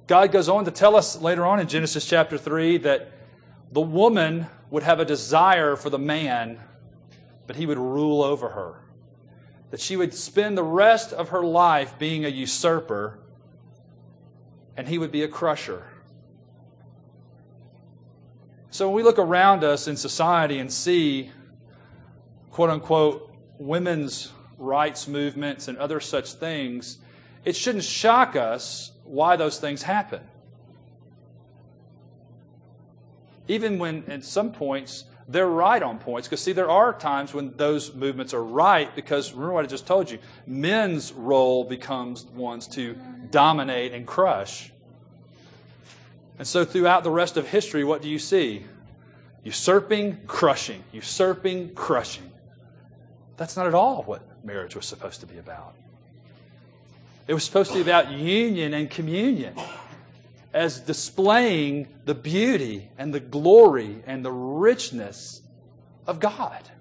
God 0.07 0.31
goes 0.31 0.49
on 0.49 0.65
to 0.65 0.71
tell 0.71 0.95
us 0.95 1.21
later 1.21 1.45
on 1.45 1.59
in 1.59 1.67
Genesis 1.67 2.05
chapter 2.05 2.37
3 2.37 2.77
that 2.79 3.11
the 3.71 3.81
woman 3.81 4.47
would 4.69 4.83
have 4.83 4.99
a 4.99 5.05
desire 5.05 5.75
for 5.75 5.89
the 5.89 5.99
man, 5.99 6.59
but 7.47 7.55
he 7.55 7.65
would 7.65 7.77
rule 7.77 8.23
over 8.23 8.49
her. 8.49 8.75
That 9.69 9.79
she 9.79 9.95
would 9.95 10.13
spend 10.13 10.57
the 10.57 10.63
rest 10.63 11.13
of 11.13 11.29
her 11.29 11.43
life 11.43 11.97
being 11.97 12.25
a 12.25 12.29
usurper, 12.29 13.19
and 14.75 14.87
he 14.87 14.97
would 14.97 15.11
be 15.11 15.23
a 15.23 15.27
crusher. 15.27 15.90
So 18.71 18.87
when 18.87 18.95
we 18.95 19.03
look 19.03 19.19
around 19.19 19.65
us 19.65 19.89
in 19.89 19.97
society 19.97 20.57
and 20.57 20.71
see, 20.71 21.29
quote 22.51 22.69
unquote, 22.69 23.29
women's 23.59 24.31
rights 24.57 25.09
movements 25.09 25.67
and 25.67 25.77
other 25.77 25.99
such 25.99 26.33
things, 26.33 26.97
it 27.43 27.57
shouldn't 27.57 27.83
shock 27.83 28.37
us 28.37 28.93
why 29.03 29.35
those 29.35 29.59
things 29.59 29.83
happen. 29.83 30.21
Even 33.49 33.77
when, 33.77 34.05
at 34.07 34.23
some 34.23 34.53
points, 34.53 35.03
they're 35.27 35.47
right 35.47 35.83
on 35.83 35.99
points. 35.99 36.29
Because, 36.29 36.41
see, 36.41 36.53
there 36.53 36.69
are 36.69 36.93
times 36.93 37.33
when 37.33 37.57
those 37.57 37.93
movements 37.93 38.33
are 38.33 38.43
right 38.43 38.95
because, 38.95 39.33
remember 39.33 39.53
what 39.53 39.65
I 39.65 39.67
just 39.67 39.85
told 39.85 40.09
you, 40.09 40.19
men's 40.47 41.11
role 41.11 41.65
becomes 41.65 42.25
ones 42.25 42.69
to 42.69 42.95
dominate 43.31 43.91
and 43.91 44.07
crush. 44.07 44.71
And 46.41 46.47
so, 46.47 46.65
throughout 46.65 47.03
the 47.03 47.11
rest 47.11 47.37
of 47.37 47.47
history, 47.47 47.83
what 47.83 48.01
do 48.01 48.09
you 48.09 48.17
see? 48.17 48.65
Usurping, 49.43 50.21
crushing, 50.25 50.83
usurping, 50.91 51.75
crushing. 51.75 52.31
That's 53.37 53.55
not 53.55 53.67
at 53.67 53.75
all 53.75 54.01
what 54.01 54.23
marriage 54.43 54.75
was 54.75 54.87
supposed 54.87 55.19
to 55.19 55.27
be 55.27 55.37
about. 55.37 55.75
It 57.27 57.35
was 57.35 57.43
supposed 57.43 57.69
to 57.73 57.75
be 57.75 57.81
about 57.81 58.09
union 58.09 58.73
and 58.73 58.89
communion 58.89 59.53
as 60.51 60.79
displaying 60.79 61.87
the 62.05 62.15
beauty 62.15 62.89
and 62.97 63.13
the 63.13 63.19
glory 63.19 64.01
and 64.07 64.25
the 64.25 64.31
richness 64.31 65.43
of 66.07 66.19
God. 66.19 66.71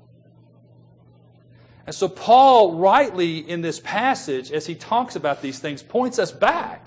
And 1.85 1.95
so, 1.95 2.09
Paul, 2.09 2.77
rightly 2.79 3.47
in 3.47 3.61
this 3.61 3.79
passage, 3.79 4.53
as 4.53 4.65
he 4.65 4.75
talks 4.75 5.17
about 5.17 5.43
these 5.43 5.59
things, 5.59 5.83
points 5.83 6.19
us 6.19 6.33
back 6.33 6.80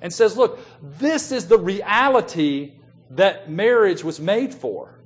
and 0.00 0.12
says, 0.12 0.36
Look, 0.36 0.60
this 0.82 1.32
is 1.32 1.48
the 1.48 1.58
reality 1.58 2.72
that 3.10 3.50
marriage 3.50 4.04
was 4.04 4.20
made 4.20 4.54
for. 4.54 4.98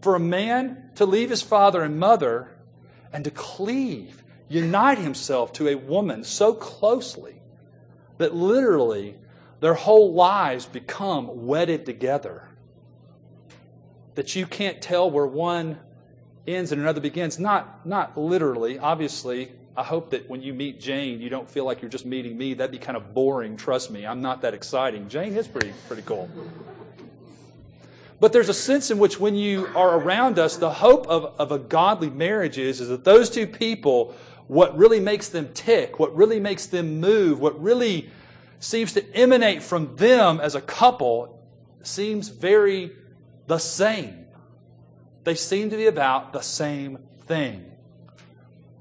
For 0.00 0.14
a 0.14 0.20
man 0.20 0.90
to 0.96 1.06
leave 1.06 1.30
his 1.30 1.42
father 1.42 1.82
and 1.82 1.98
mother 1.98 2.48
and 3.12 3.24
to 3.24 3.30
cleave, 3.30 4.22
unite 4.48 4.98
himself 4.98 5.52
to 5.54 5.68
a 5.68 5.74
woman 5.76 6.24
so 6.24 6.54
closely 6.54 7.40
that 8.18 8.34
literally 8.34 9.16
their 9.60 9.74
whole 9.74 10.12
lives 10.12 10.66
become 10.66 11.46
wedded 11.46 11.86
together. 11.86 12.48
That 14.14 14.34
you 14.34 14.46
can't 14.46 14.82
tell 14.82 15.10
where 15.10 15.26
one 15.26 15.78
ends 16.46 16.72
and 16.72 16.80
another 16.80 17.00
begins. 17.00 17.38
Not, 17.38 17.86
not 17.86 18.18
literally, 18.18 18.78
obviously. 18.78 19.52
I 19.76 19.82
hope 19.82 20.10
that 20.10 20.28
when 20.28 20.42
you 20.42 20.52
meet 20.52 20.80
Jane, 20.80 21.20
you 21.20 21.30
don't 21.30 21.48
feel 21.48 21.64
like 21.64 21.80
you're 21.80 21.90
just 21.90 22.04
meeting 22.04 22.36
me. 22.36 22.52
That'd 22.54 22.72
be 22.72 22.78
kind 22.78 22.96
of 22.96 23.14
boring, 23.14 23.56
trust 23.56 23.90
me. 23.90 24.06
I'm 24.06 24.20
not 24.20 24.42
that 24.42 24.52
exciting. 24.52 25.08
Jane 25.08 25.34
is 25.34 25.48
pretty, 25.48 25.72
pretty 25.86 26.02
cool. 26.02 26.28
But 28.20 28.32
there's 28.32 28.50
a 28.50 28.54
sense 28.54 28.90
in 28.90 28.98
which 28.98 29.18
when 29.18 29.34
you 29.34 29.66
are 29.74 29.98
around 29.98 30.38
us, 30.38 30.56
the 30.56 30.70
hope 30.70 31.06
of, 31.08 31.34
of 31.40 31.52
a 31.52 31.58
godly 31.58 32.10
marriage 32.10 32.58
is, 32.58 32.80
is 32.80 32.88
that 32.88 33.02
those 33.02 33.30
two 33.30 33.46
people, 33.46 34.14
what 34.46 34.76
really 34.76 35.00
makes 35.00 35.30
them 35.30 35.48
tick, 35.54 35.98
what 35.98 36.14
really 36.14 36.38
makes 36.38 36.66
them 36.66 37.00
move, 37.00 37.40
what 37.40 37.60
really 37.60 38.10
seems 38.60 38.92
to 38.92 39.16
emanate 39.16 39.62
from 39.62 39.96
them 39.96 40.38
as 40.38 40.54
a 40.54 40.60
couple 40.60 41.42
seems 41.82 42.28
very 42.28 42.92
the 43.46 43.58
same. 43.58 44.26
They 45.24 45.34
seem 45.34 45.70
to 45.70 45.76
be 45.76 45.86
about 45.86 46.32
the 46.32 46.42
same 46.42 46.98
thing. 47.22 47.71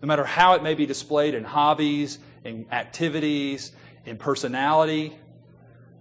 No 0.01 0.07
matter 0.07 0.25
how 0.25 0.53
it 0.55 0.63
may 0.63 0.73
be 0.73 0.85
displayed 0.85 1.33
in 1.33 1.43
hobbies, 1.43 2.19
in 2.43 2.65
activities, 2.71 3.71
in 4.05 4.17
personality, 4.17 5.15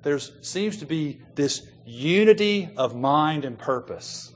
there 0.03 0.19
seems 0.19 0.79
to 0.79 0.87
be 0.87 1.21
this 1.35 1.67
unity 1.85 2.71
of 2.77 2.97
mind 2.97 3.45
and 3.45 3.59
purpose 3.59 4.33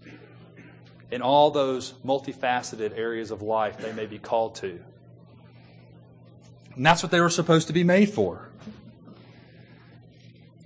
in 1.11 1.23
all 1.23 1.50
those 1.50 1.92
multifaceted 2.04 2.97
areas 2.99 3.30
of 3.30 3.40
life 3.40 3.78
they 3.78 3.92
may 3.92 4.06
be 4.06 4.18
called 4.18 4.56
to. 4.56 4.80
And 6.75 6.85
that's 6.85 7.02
what 7.02 7.12
they 7.12 7.21
were 7.21 7.30
supposed 7.30 7.68
to 7.68 7.73
be 7.73 7.85
made 7.85 8.11
for. 8.11 8.50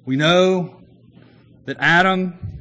We 0.06 0.16
know 0.16 0.80
that 1.66 1.76
Adam, 1.78 2.57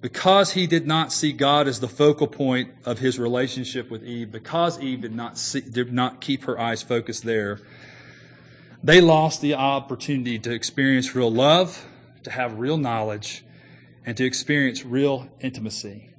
because 0.00 0.52
he 0.52 0.66
did 0.66 0.86
not 0.86 1.12
see 1.12 1.32
God 1.32 1.66
as 1.66 1.80
the 1.80 1.88
focal 1.88 2.26
point 2.26 2.70
of 2.84 3.00
his 3.00 3.18
relationship 3.18 3.90
with 3.90 4.04
Eve, 4.04 4.30
because 4.30 4.80
Eve 4.80 5.00
did 5.00 5.14
not, 5.14 5.36
see, 5.38 5.60
did 5.60 5.92
not 5.92 6.20
keep 6.20 6.44
her 6.44 6.58
eyes 6.58 6.82
focused 6.82 7.24
there, 7.24 7.60
they 8.82 9.00
lost 9.00 9.40
the 9.40 9.54
opportunity 9.54 10.38
to 10.38 10.52
experience 10.52 11.14
real 11.14 11.30
love, 11.30 11.86
to 12.22 12.30
have 12.30 12.58
real 12.58 12.76
knowledge, 12.76 13.44
and 14.06 14.16
to 14.16 14.24
experience 14.24 14.84
real 14.84 15.28
intimacy. 15.40 16.10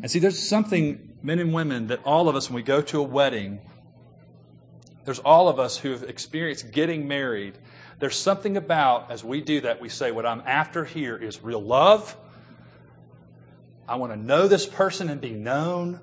And 0.00 0.10
see, 0.10 0.20
there's 0.20 0.38
something, 0.38 1.16
men 1.22 1.40
and 1.40 1.52
women, 1.52 1.88
that 1.88 2.00
all 2.04 2.28
of 2.28 2.36
us, 2.36 2.48
when 2.48 2.56
we 2.56 2.62
go 2.62 2.80
to 2.80 3.00
a 3.00 3.02
wedding, 3.02 3.60
there's 5.04 5.18
all 5.18 5.48
of 5.48 5.58
us 5.58 5.78
who 5.78 5.90
have 5.90 6.04
experienced 6.04 6.70
getting 6.70 7.08
married 7.08 7.58
there's 8.02 8.16
something 8.16 8.56
about, 8.56 9.12
as 9.12 9.22
we 9.22 9.40
do 9.40 9.60
that, 9.60 9.80
we 9.80 9.88
say, 9.88 10.10
what 10.10 10.26
I'm 10.26 10.42
after 10.44 10.84
here 10.84 11.16
is 11.16 11.40
real 11.44 11.62
love. 11.62 12.16
I 13.88 13.96
want 13.96 14.12
to 14.12 14.16
know 14.18 14.48
this 14.48 14.66
person 14.66 15.08
and 15.08 15.20
be 15.20 15.32
known. 15.32 16.00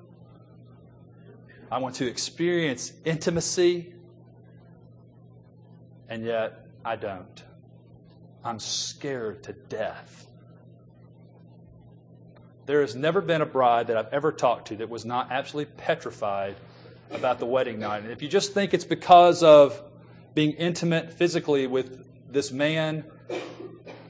I 1.70 1.78
want 1.78 1.96
to 1.96 2.06
experience 2.06 2.92
intimacy. 3.04 3.92
And 6.08 6.24
yet, 6.24 6.66
I 6.84 6.96
don't. 6.96 7.44
I'm 8.44 8.58
scared 8.58 9.42
to 9.44 9.52
death. 9.52 10.26
There 12.66 12.80
has 12.80 12.94
never 12.94 13.20
been 13.20 13.40
a 13.40 13.46
bride 13.46 13.88
that 13.88 13.96
I've 13.96 14.12
ever 14.12 14.32
talked 14.32 14.68
to 14.68 14.76
that 14.76 14.88
was 14.88 15.04
not 15.04 15.30
absolutely 15.30 15.72
petrified 15.76 16.56
about 17.10 17.38
the 17.38 17.46
wedding 17.46 17.80
night. 17.80 18.02
And 18.02 18.12
if 18.12 18.22
you 18.22 18.28
just 18.28 18.54
think 18.54 18.72
it's 18.74 18.84
because 18.84 19.42
of 19.42 19.82
being 20.34 20.52
intimate 20.52 21.12
physically 21.12 21.66
with 21.66 22.06
this 22.32 22.52
man. 22.52 23.04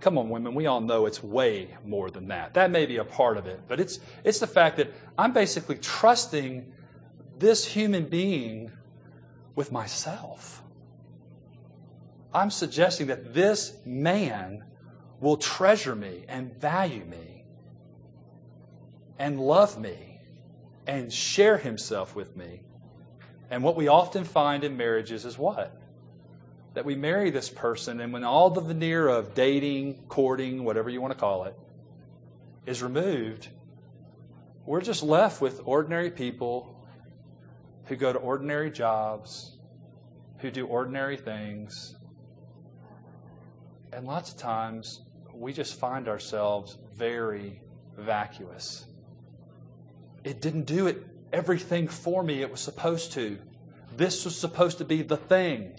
Come 0.01 0.17
on, 0.17 0.31
women, 0.31 0.55
we 0.55 0.67
all 0.67 0.81
know 0.81 1.07
it's 1.07 1.23
way 1.23 1.77
more 1.85 2.11
than 2.11 2.29
that. 2.29 2.55
That 2.55 2.71
may 2.71 2.87
be 2.87 2.97
a 2.97 3.05
part 3.05 3.37
of 3.37 3.47
it, 3.47 3.61
but 3.69 3.79
it's, 3.79 4.01
it's 4.25 4.39
the 4.39 4.47
fact 4.47 4.79
that 4.79 4.93
I'm 5.19 5.33
basically 5.33 5.77
trusting 5.77 6.73
this 7.39 7.67
human 7.67 8.07
being 8.07 8.73
with 9.55 9.71
myself. 9.71 10.63
I'm 12.33 12.51
suggesting 12.51 13.09
that 13.09 13.35
this 13.35 13.77
man 13.85 14.65
will 15.21 15.37
treasure 15.37 15.95
me 15.95 16.25
and 16.29 16.55
value 16.59 17.05
me 17.05 17.45
and 19.19 19.39
love 19.39 19.79
me 19.79 20.21
and 20.87 21.13
share 21.13 21.59
himself 21.59 22.17
with 22.17 22.37
me. 22.37 22.63
And 23.51 23.63
what 23.63 23.77
we 23.77 23.89
often 23.89 24.25
find 24.25 24.65
in 24.65 24.77
marriages 24.77 25.25
is 25.25 25.37
what? 25.37 25.80
That 26.75 26.85
we 26.85 26.95
marry 26.95 27.31
this 27.31 27.49
person, 27.49 28.01
and 28.01 28.13
when 28.13 28.25
all 28.25 28.51
the 28.51 28.61
veneer 28.61 29.09
of 29.09 29.35
dating, 29.35 29.95
courting, 30.09 30.65
whatever 30.65 30.89
you 30.89 31.01
want 31.01 31.13
to 31.13 31.19
call 31.19 31.45
it, 31.45 31.59
is 32.67 32.83
removed, 32.83 33.49
we're 34.67 34.81
just 34.81 35.03
left 35.03 35.41
with 35.41 35.61
ordinary 35.65 36.11
people 36.11 36.77
who 37.87 37.97
go 37.97 38.13
to 38.13 38.19
ordinary 38.19 38.71
jobs, 38.71 39.59
who 40.39 40.51
do 40.51 40.67
ordinary 40.67 41.17
things. 41.17 41.97
And 43.93 44.07
lots 44.07 44.31
of 44.31 44.39
times, 44.39 45.01
we 45.35 45.53
just 45.53 45.75
find 45.75 46.07
ourselves 46.07 46.79
very 46.95 47.61
vacuous. 47.97 48.87
It 50.23 50.41
didn't 50.41 50.67
do 50.67 50.87
it 50.87 51.05
everything 51.33 51.89
for 51.89 52.23
me 52.23 52.43
it 52.43 52.51
was 52.51 52.61
supposed 52.61 53.13
to. 53.13 53.39
This 53.97 54.25
was 54.25 54.39
supposed 54.39 54.79
to 54.79 54.85
be 54.85 55.03
the 55.03 55.17
thing 55.17 55.73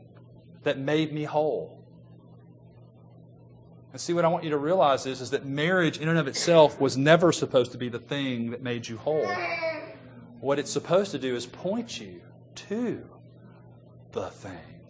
that 0.64 0.78
made 0.78 1.12
me 1.14 1.24
whole. 1.24 1.78
And 3.92 4.00
see, 4.00 4.14
what 4.14 4.24
I 4.24 4.30
want 4.30 4.44
you 4.44 4.52
to 4.52 4.58
realize 4.58 5.06
is, 5.06 5.20
is 5.20 5.32
that 5.32 5.46
marriage, 5.46 5.98
in 5.98 6.08
and 6.08 6.18
of 6.18 6.28
itself, 6.28 6.80
was 6.80 6.98
never 6.98 7.32
supposed 7.32 7.74
to 7.74 7.78
be 7.78 7.90
the 7.90 8.00
thing 8.00 8.52
that 8.52 8.62
made 8.62 8.88
you 8.88 8.98
whole. 8.98 9.28
What 10.40 10.60
it's 10.60 10.72
supposed 10.72 11.12
to 11.12 11.20
do 11.20 11.36
is 11.36 11.46
point 11.46 12.00
you 12.00 12.22
to 12.56 13.06
the 14.14 14.30
thing 14.30 14.82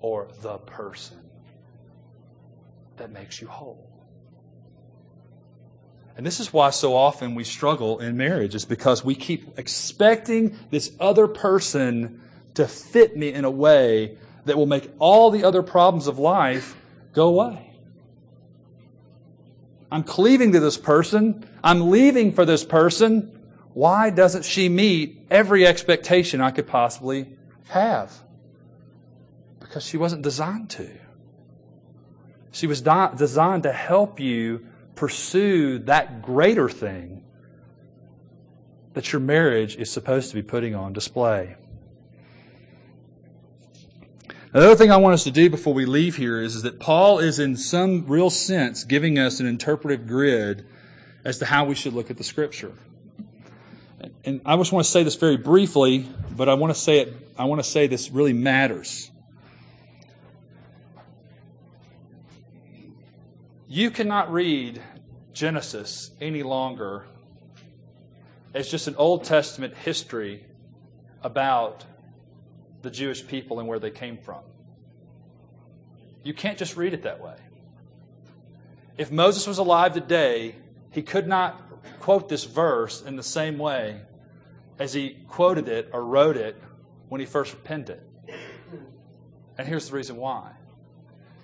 or 0.00 0.28
the 0.42 0.58
person 0.58 1.18
that 2.98 3.10
makes 3.10 3.40
you 3.40 3.48
whole. 3.48 3.90
And 6.16 6.24
this 6.24 6.40
is 6.40 6.52
why 6.52 6.70
so 6.70 6.96
often 6.96 7.34
we 7.34 7.44
struggle 7.44 7.98
in 7.98 8.16
marriage, 8.16 8.54
is 8.54 8.64
because 8.64 9.04
we 9.04 9.14
keep 9.14 9.58
expecting 9.58 10.56
this 10.70 10.92
other 10.98 11.26
person 11.26 12.22
to 12.54 12.66
fit 12.66 13.16
me 13.16 13.32
in 13.32 13.44
a 13.44 13.50
way 13.50 14.16
that 14.46 14.56
will 14.56 14.66
make 14.66 14.90
all 14.98 15.30
the 15.30 15.44
other 15.44 15.62
problems 15.62 16.06
of 16.06 16.18
life 16.18 16.76
go 17.12 17.28
away. 17.28 17.70
I'm 19.90 20.02
cleaving 20.02 20.52
to 20.52 20.60
this 20.60 20.76
person. 20.76 21.48
I'm 21.62 21.90
leaving 21.90 22.32
for 22.32 22.44
this 22.44 22.64
person. 22.64 23.38
Why 23.72 24.10
doesn't 24.10 24.44
she 24.44 24.68
meet 24.68 25.26
every 25.30 25.66
expectation 25.66 26.40
I 26.40 26.50
could 26.50 26.66
possibly 26.66 27.28
have? 27.68 28.12
Because 29.60 29.84
she 29.84 29.96
wasn't 29.96 30.22
designed 30.22 30.70
to. 30.70 30.90
She 32.52 32.66
was 32.66 32.80
designed 32.80 33.64
to 33.64 33.72
help 33.72 34.18
you 34.18 34.66
pursue 34.94 35.78
that 35.80 36.22
greater 36.22 36.68
thing 36.68 37.22
that 38.94 39.12
your 39.12 39.20
marriage 39.20 39.76
is 39.76 39.90
supposed 39.90 40.30
to 40.30 40.34
be 40.34 40.42
putting 40.42 40.74
on 40.74 40.94
display. 40.94 41.56
Another 44.56 44.74
thing 44.74 44.90
I 44.90 44.96
want 44.96 45.12
us 45.12 45.24
to 45.24 45.30
do 45.30 45.50
before 45.50 45.74
we 45.74 45.84
leave 45.84 46.16
here 46.16 46.40
is, 46.40 46.56
is 46.56 46.62
that 46.62 46.80
Paul 46.80 47.18
is, 47.18 47.38
in 47.38 47.58
some 47.58 48.06
real 48.06 48.30
sense, 48.30 48.84
giving 48.84 49.18
us 49.18 49.38
an 49.38 49.46
interpretive 49.46 50.06
grid 50.06 50.64
as 51.26 51.38
to 51.40 51.44
how 51.44 51.66
we 51.66 51.74
should 51.74 51.92
look 51.92 52.10
at 52.10 52.16
the 52.16 52.24
Scripture. 52.24 52.72
And 54.24 54.40
I 54.46 54.56
just 54.56 54.72
want 54.72 54.86
to 54.86 54.90
say 54.90 55.02
this 55.02 55.14
very 55.14 55.36
briefly, 55.36 56.08
but 56.30 56.48
I 56.48 56.54
want 56.54 56.74
to 56.74 56.80
say 56.80 57.00
it. 57.00 57.14
I 57.38 57.44
want 57.44 57.62
to 57.62 57.68
say 57.68 57.86
this 57.86 58.10
really 58.10 58.32
matters. 58.32 59.10
You 63.68 63.90
cannot 63.90 64.32
read 64.32 64.80
Genesis 65.34 66.12
any 66.18 66.42
longer 66.42 67.04
as 68.54 68.70
just 68.70 68.88
an 68.88 68.96
Old 68.96 69.24
Testament 69.24 69.74
history 69.76 70.46
about 71.22 71.84
the 72.82 72.90
Jewish 72.90 73.26
people 73.26 73.58
and 73.58 73.68
where 73.68 73.78
they 73.78 73.90
came 73.90 74.16
from. 74.18 74.42
You 76.22 76.34
can't 76.34 76.58
just 76.58 76.76
read 76.76 76.92
it 76.94 77.02
that 77.02 77.20
way. 77.20 77.36
If 78.98 79.12
Moses 79.12 79.46
was 79.46 79.58
alive 79.58 79.94
today, 79.94 80.56
he 80.90 81.02
could 81.02 81.26
not 81.26 81.62
quote 82.00 82.28
this 82.28 82.44
verse 82.44 83.02
in 83.02 83.16
the 83.16 83.22
same 83.22 83.58
way 83.58 84.00
as 84.78 84.92
he 84.92 85.18
quoted 85.28 85.68
it 85.68 85.90
or 85.92 86.04
wrote 86.04 86.36
it 86.36 86.60
when 87.08 87.20
he 87.20 87.26
first 87.26 87.62
penned 87.64 87.90
it. 87.90 88.02
And 89.58 89.66
here's 89.66 89.88
the 89.88 89.96
reason 89.96 90.16
why. 90.16 90.52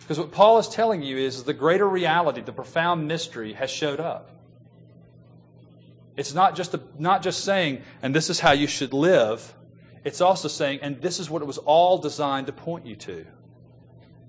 Because 0.01 0.19
what 0.19 0.33
Paul 0.33 0.59
is 0.59 0.69
telling 0.69 1.03
you 1.03 1.17
is 1.17 1.45
the 1.45 1.55
greater 1.55 1.89
reality, 1.89 2.41
the 2.41 2.53
profound 2.53 3.07
mystery 3.07 3.53
has 3.55 3.71
showed 3.71 4.01
up. 4.01 4.31
It's 6.17 6.35
not 6.35 6.57
just, 6.57 6.75
a, 6.75 6.81
not 6.99 7.23
just 7.23 7.45
saying, 7.45 7.83
and 8.03 8.15
this 8.15 8.29
is 8.29 8.41
how 8.41 8.53
you 8.53 8.67
should 8.67 8.93
live. 8.93 9.55
It's 10.05 10.21
also 10.21 10.49
saying, 10.49 10.81
and 10.83 11.01
this 11.01 11.21
is 11.21 11.31
what 11.31 11.43
it 11.43 11.45
was 11.45 11.59
all 11.59 11.99
designed 11.99 12.47
to 12.49 12.53
point 12.53 12.87
you 12.87 12.97
to. 12.97 13.25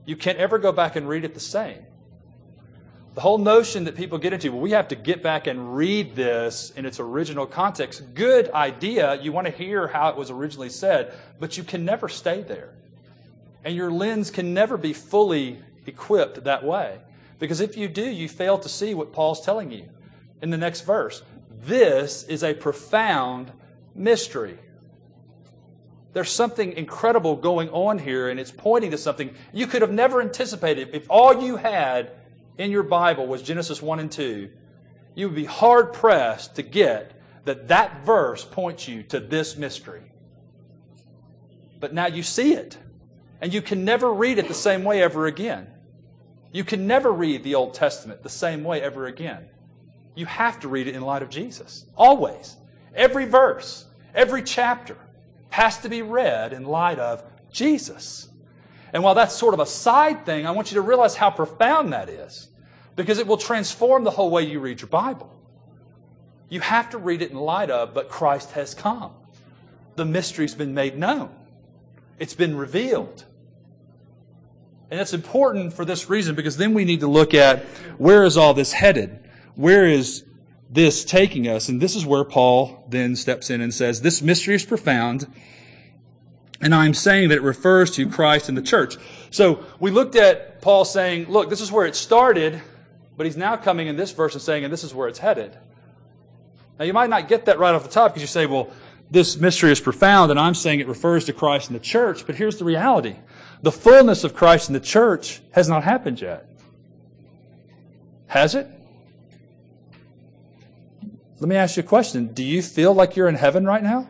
You 0.05 0.15
can't 0.15 0.37
ever 0.37 0.59
go 0.59 0.71
back 0.71 0.95
and 0.95 1.07
read 1.07 1.23
it 1.23 1.33
the 1.33 1.39
same. 1.39 1.85
The 3.15 3.21
whole 3.21 3.37
notion 3.37 3.83
that 3.83 3.95
people 3.95 4.17
get 4.17 4.33
into, 4.33 4.51
well, 4.51 4.61
we 4.61 4.71
have 4.71 4.87
to 4.87 4.95
get 4.95 5.21
back 5.21 5.45
and 5.45 5.75
read 5.75 6.15
this 6.15 6.71
in 6.71 6.85
its 6.85 6.99
original 6.99 7.45
context. 7.45 8.15
Good 8.15 8.49
idea. 8.51 9.21
You 9.21 9.31
want 9.31 9.45
to 9.45 9.53
hear 9.53 9.87
how 9.87 10.09
it 10.09 10.15
was 10.15 10.31
originally 10.31 10.69
said, 10.69 11.13
but 11.39 11.55
you 11.55 11.63
can 11.63 11.85
never 11.85 12.09
stay 12.09 12.41
there. 12.41 12.73
And 13.63 13.75
your 13.75 13.91
lens 13.91 14.31
can 14.31 14.53
never 14.53 14.77
be 14.77 14.93
fully 14.93 15.59
equipped 15.85 16.43
that 16.43 16.63
way. 16.63 16.99
Because 17.37 17.59
if 17.59 17.77
you 17.77 17.87
do, 17.87 18.03
you 18.03 18.27
fail 18.27 18.57
to 18.57 18.69
see 18.69 18.93
what 18.93 19.13
Paul's 19.13 19.45
telling 19.45 19.71
you 19.71 19.89
in 20.41 20.49
the 20.49 20.57
next 20.57 20.81
verse. 20.81 21.21
This 21.61 22.23
is 22.23 22.43
a 22.43 22.53
profound 22.53 23.51
mystery. 23.95 24.57
There's 26.13 26.31
something 26.31 26.73
incredible 26.73 27.35
going 27.35 27.69
on 27.69 27.97
here, 27.97 28.29
and 28.29 28.39
it's 28.39 28.51
pointing 28.51 28.91
to 28.91 28.97
something 28.97 29.33
you 29.51 29.65
could 29.65 29.81
have 29.81 29.91
never 29.91 30.21
anticipated. 30.21 30.89
If 30.93 31.07
all 31.09 31.43
you 31.43 31.57
had 31.57 32.11
in 32.57 32.69
your 32.69 32.83
Bible 32.83 33.25
was 33.25 33.41
Genesis 33.41 33.81
1 33.81 33.99
and 33.99 34.11
2, 34.11 34.49
you 35.15 35.27
would 35.27 35.35
be 35.35 35.45
hard 35.45 35.91
pressed 35.91 36.55
to 36.55 36.61
get 36.61 37.19
that 37.45 37.67
that 37.67 38.05
verse 38.05 38.45
points 38.45 38.87
you 38.87 39.03
to 39.03 39.19
this 39.19 39.57
mystery. 39.57 40.03
But 41.79 41.93
now 41.93 42.05
you 42.07 42.23
see 42.23 42.53
it. 42.53 42.77
And 43.41 43.53
you 43.53 43.61
can 43.61 43.83
never 43.83 44.13
read 44.13 44.37
it 44.37 44.47
the 44.47 44.53
same 44.53 44.83
way 44.83 45.01
ever 45.01 45.25
again. 45.25 45.67
You 46.51 46.63
can 46.63 46.87
never 46.87 47.11
read 47.11 47.43
the 47.43 47.55
Old 47.55 47.73
Testament 47.73 48.23
the 48.23 48.29
same 48.29 48.63
way 48.63 48.81
ever 48.81 49.07
again. 49.07 49.47
You 50.15 50.27
have 50.27 50.59
to 50.61 50.67
read 50.67 50.87
it 50.87 50.95
in 50.95 51.01
light 51.01 51.23
of 51.23 51.29
Jesus. 51.29 51.85
Always. 51.97 52.55
Every 52.95 53.25
verse, 53.25 53.85
every 54.13 54.43
chapter 54.43 54.95
has 55.53 55.77
to 55.77 55.87
be 55.87 56.01
read 56.01 56.51
in 56.51 56.65
light 56.65 56.97
of 56.97 57.23
Jesus. 57.51 58.27
And 58.91 59.03
while 59.03 59.13
that's 59.13 59.35
sort 59.35 59.53
of 59.53 59.59
a 59.59 59.67
side 59.67 60.25
thing, 60.25 60.47
I 60.47 60.51
want 60.51 60.71
you 60.71 60.75
to 60.75 60.81
realize 60.81 61.15
how 61.15 61.29
profound 61.29 61.93
that 61.93 62.09
is 62.09 62.47
because 62.95 63.19
it 63.19 63.27
will 63.27 63.37
transform 63.37 64.03
the 64.03 64.09
whole 64.09 64.31
way 64.31 64.41
you 64.41 64.59
read 64.59 64.81
your 64.81 64.87
Bible. 64.87 65.31
You 66.49 66.59
have 66.61 66.89
to 66.89 66.97
read 66.97 67.21
it 67.21 67.29
in 67.29 67.37
light 67.37 67.69
of, 67.69 67.93
but 67.93 68.09
Christ 68.09 68.53
has 68.53 68.73
come. 68.73 69.11
The 69.95 70.05
mystery's 70.05 70.55
been 70.55 70.73
made 70.73 70.97
known. 70.97 71.29
It's 72.17 72.33
been 72.33 72.57
revealed. 72.57 73.23
And 74.89 74.99
it's 74.99 75.13
important 75.13 75.73
for 75.73 75.85
this 75.85 76.09
reason 76.09 76.33
because 76.33 76.57
then 76.57 76.73
we 76.73 76.83
need 76.83 77.01
to 77.01 77.07
look 77.07 77.35
at 77.35 77.63
where 77.99 78.23
is 78.23 78.37
all 78.37 78.55
this 78.55 78.73
headed? 78.73 79.19
Where 79.53 79.85
is 79.85 80.25
this 80.73 81.05
taking 81.05 81.47
us? 81.47 81.69
And 81.69 81.81
this 81.81 81.95
is 81.95 82.05
where 82.05 82.23
Paul 82.23 82.85
then 82.89 83.15
steps 83.15 83.49
in 83.49 83.61
and 83.61 83.73
says, 83.73 84.01
This 84.01 84.21
mystery 84.21 84.55
is 84.55 84.65
profound, 84.65 85.27
and 86.61 86.73
I'm 86.73 86.93
saying 86.93 87.29
that 87.29 87.37
it 87.37 87.43
refers 87.43 87.91
to 87.91 88.09
Christ 88.09 88.49
and 88.49 88.57
the 88.57 88.61
church. 88.61 88.95
So 89.29 89.65
we 89.79 89.91
looked 89.91 90.15
at 90.15 90.61
Paul 90.61 90.85
saying, 90.85 91.29
Look, 91.29 91.49
this 91.49 91.61
is 91.61 91.71
where 91.71 91.85
it 91.85 91.95
started, 91.95 92.61
but 93.15 93.25
he's 93.25 93.37
now 93.37 93.55
coming 93.55 93.87
in 93.87 93.95
this 93.95 94.11
verse 94.11 94.33
and 94.33 94.41
saying, 94.41 94.63
And 94.63 94.73
this 94.73 94.83
is 94.83 94.93
where 94.93 95.07
it's 95.07 95.19
headed. 95.19 95.55
Now 96.79 96.85
you 96.85 96.93
might 96.93 97.09
not 97.09 97.27
get 97.27 97.45
that 97.45 97.59
right 97.59 97.75
off 97.75 97.83
the 97.83 97.89
top 97.89 98.11
because 98.11 98.21
you 98.21 98.27
say, 98.27 98.45
Well, 98.45 98.71
this 99.11 99.37
mystery 99.37 99.71
is 99.71 99.79
profound, 99.79 100.31
and 100.31 100.39
I'm 100.39 100.55
saying 100.55 100.79
it 100.79 100.87
refers 100.87 101.25
to 101.25 101.33
Christ 101.33 101.69
and 101.69 101.75
the 101.75 101.83
church, 101.83 102.25
but 102.25 102.35
here's 102.35 102.57
the 102.57 102.65
reality 102.65 103.15
the 103.61 103.71
fullness 103.71 104.23
of 104.23 104.33
Christ 104.33 104.67
and 104.69 104.75
the 104.75 104.81
church 104.81 105.41
has 105.51 105.69
not 105.69 105.83
happened 105.83 106.19
yet. 106.19 106.49
Has 108.27 108.55
it? 108.55 108.67
Let 111.43 111.49
me 111.49 111.57
ask 111.57 111.75
you 111.75 111.83
a 111.83 111.85
question. 111.85 112.27
Do 112.27 112.41
you 112.41 112.61
feel 112.61 112.93
like 112.93 113.17
you're 113.17 113.27
in 113.27 113.35
heaven 113.35 113.65
right 113.65 113.83
now? 113.83 114.07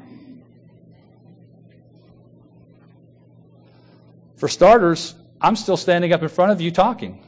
For 4.36 4.48
starters, 4.48 5.15
I'm 5.41 5.56
still 5.56 5.76
standing 5.76 6.13
up 6.13 6.22
in 6.22 6.30
front 6.30 6.52
of 6.52 6.62
you 6.62 6.69
talking. 6.69 7.26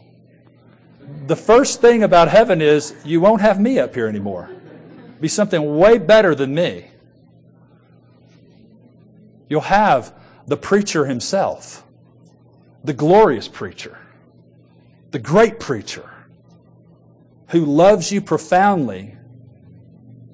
The 1.26 1.36
first 1.36 1.82
thing 1.82 2.04
about 2.04 2.28
heaven 2.28 2.62
is 2.62 2.94
you 3.04 3.20
won't 3.20 3.42
have 3.42 3.60
me 3.60 3.80
up 3.80 3.96
here 3.96 4.06
anymore. 4.06 4.48
Be 5.20 5.28
something 5.28 5.76
way 5.76 5.98
better 5.98 6.36
than 6.36 6.54
me. 6.54 6.86
You'll 9.50 9.62
have 9.62 10.14
the 10.46 10.58
preacher 10.58 11.08
himself 11.08 11.84
the 12.84 12.94
glorious 12.94 13.48
preacher, 13.48 13.98
the 15.10 15.18
great 15.18 15.60
preacher 15.60 16.08
who 17.48 17.66
loves 17.66 18.12
you 18.12 18.22
profoundly 18.22 19.15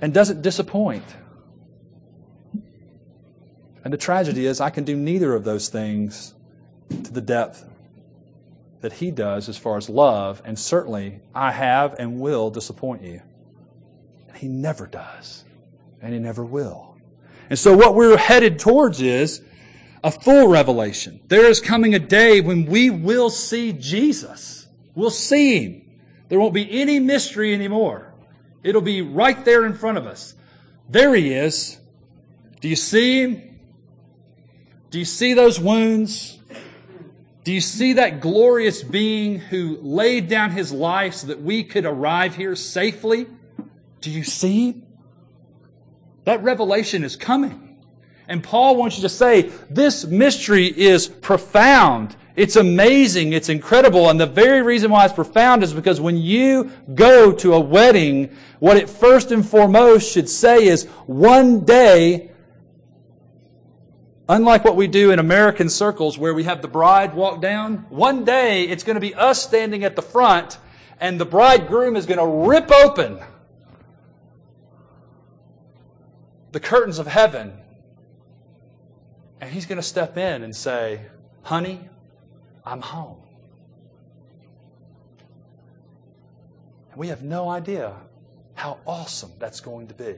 and 0.02 0.14
doesn't 0.14 0.42
disappoint. 0.42 1.06
And 3.84 3.94
the 3.94 3.98
tragedy 3.98 4.46
is, 4.46 4.60
I 4.60 4.70
can 4.70 4.84
do 4.84 4.96
neither 4.96 5.34
of 5.34 5.44
those 5.44 5.70
things 5.70 6.34
to 6.90 7.12
the 7.12 7.22
depth 7.22 7.68
that 8.82 8.94
he 8.94 9.12
does 9.12 9.48
as 9.48 9.58
far 9.58 9.78
as 9.78 9.90
love, 9.90 10.42
and 10.44 10.58
certainly 10.58 11.20
I 11.34 11.52
have 11.52 11.96
and 11.98 12.20
will 12.20 12.50
disappoint 12.50 13.04
you. 13.04 13.22
And 14.28 14.38
he 14.38 14.48
never 14.48 14.88
does, 14.88 15.46
and 16.02 16.14
he 16.14 16.20
never 16.20 16.44
will. 16.44 16.98
And 17.50 17.58
so, 17.58 17.76
what 17.76 17.96
we're 17.96 18.18
headed 18.18 18.60
towards 18.60 19.02
is 19.02 19.42
a 20.04 20.12
full 20.12 20.48
revelation. 20.48 21.20
There 21.28 21.46
is 21.46 21.60
coming 21.60 21.94
a 21.94 22.00
day 22.00 22.42
when 22.42 22.66
we 22.66 22.90
will 22.90 23.30
see 23.30 23.74
Jesus. 23.74 24.68
We'll 24.96 25.10
see 25.10 25.60
Him. 25.60 25.82
There 26.30 26.40
won't 26.40 26.54
be 26.54 26.82
any 26.82 27.00
mystery 27.00 27.54
anymore. 27.54 28.11
It'll 28.63 28.82
be 28.82 29.02
right 29.02 29.43
there 29.43 29.65
in 29.65 29.74
front 29.74 29.97
of 29.97 30.06
us. 30.06 30.36
There 30.89 31.13
He 31.15 31.34
is. 31.34 31.80
Do 32.60 32.67
you 32.67 32.76
see 32.76 33.21
Him? 33.21 33.60
Do 34.89 35.00
you 35.00 35.06
see 35.06 35.34
those 35.34 35.60
wounds? 35.60 36.38
Do 37.43 37.52
you 37.52 37.62
see 37.62 37.93
that 37.93 38.21
glorious 38.21 38.84
being 38.84 39.39
who 39.39 39.80
laid 39.82 40.28
down 40.28 40.52
His 40.52 40.71
life 40.71 41.15
so 41.15 41.28
that 41.28 41.41
we 41.41 41.63
could 41.63 41.86
arrive 41.86 42.36
here 42.36 42.56
safely? 42.56 43.26
Do 44.02 44.12
you 44.12 44.24
see 44.24 44.71
Him? 44.71 44.84
That 46.26 46.43
revelation 46.43 47.04
is 47.04 47.15
coming. 47.15 47.80
And 48.28 48.43
Paul 48.43 48.76
wants 48.76 48.97
you 48.97 49.02
to 49.02 49.10
say, 49.10 49.52
this 49.69 50.06
mystery 50.06 50.67
is 50.67 51.08
profound. 51.08 52.15
It's 52.36 52.56
amazing. 52.56 53.34
It's 53.34 53.50
incredible. 53.50 54.10
And 54.10 54.19
the 54.19 54.26
very 54.26 54.62
reason 54.62 54.91
why 54.91 55.04
it's 55.04 55.13
profound 55.13 55.63
is 55.63 55.74
because 55.74 56.00
when 56.00 56.17
you 56.17 56.71
go 56.93 57.32
to 57.34 57.54
a 57.54 57.60
wedding, 57.60 58.36
what 58.62 58.78
it 58.78 58.88
first 58.88 59.32
and 59.32 59.43
foremost 59.43 60.12
should 60.12 60.30
say 60.30 60.67
is, 60.67 60.86
one 61.08 61.62
day, 61.62 62.30
unlike 64.30 64.63
what 64.63 64.76
we 64.76 64.86
do 64.86 65.10
in 65.10 65.17
American 65.17 65.67
circles 65.67 66.15
where 66.15 66.32
we 66.32 66.43
have 66.43 66.62
the 66.62 66.67
bride 66.67 67.15
walk 67.15 67.41
down, 67.41 67.88
one 67.89 68.24
day 68.24 68.65
it's 68.65 68.84
going 68.84 68.93
to 68.93 69.02
be 69.02 69.15
us 69.15 69.41
standing 69.41 69.84
at 69.84 69.95
the 69.95 70.02
front 70.04 70.60
and 71.00 71.19
the 71.19 71.26
bridegroom 71.26 71.95
is 71.95 72.06
going 72.06 72.19
to 72.19 72.47
rip 72.47 72.71
open 72.71 73.19
the 76.52 76.60
curtains 76.60 77.00
of 77.00 77.08
heaven 77.08 77.54
and 79.41 79.50
he's 79.50 79.65
going 79.65 79.78
to 79.78 79.84
step 79.84 80.19
in 80.19 80.43
and 80.43 80.56
say, 80.56 81.02
Honey, 81.41 81.89
I'm 82.63 82.82
home. 82.82 83.17
And 86.91 87.00
we 87.00 87.08
have 87.08 87.24
no 87.24 87.50
idea 87.50 87.95
how 88.62 88.78
awesome 88.86 89.32
that's 89.39 89.60
going 89.60 89.88
to 89.88 89.95
be. 89.95 90.15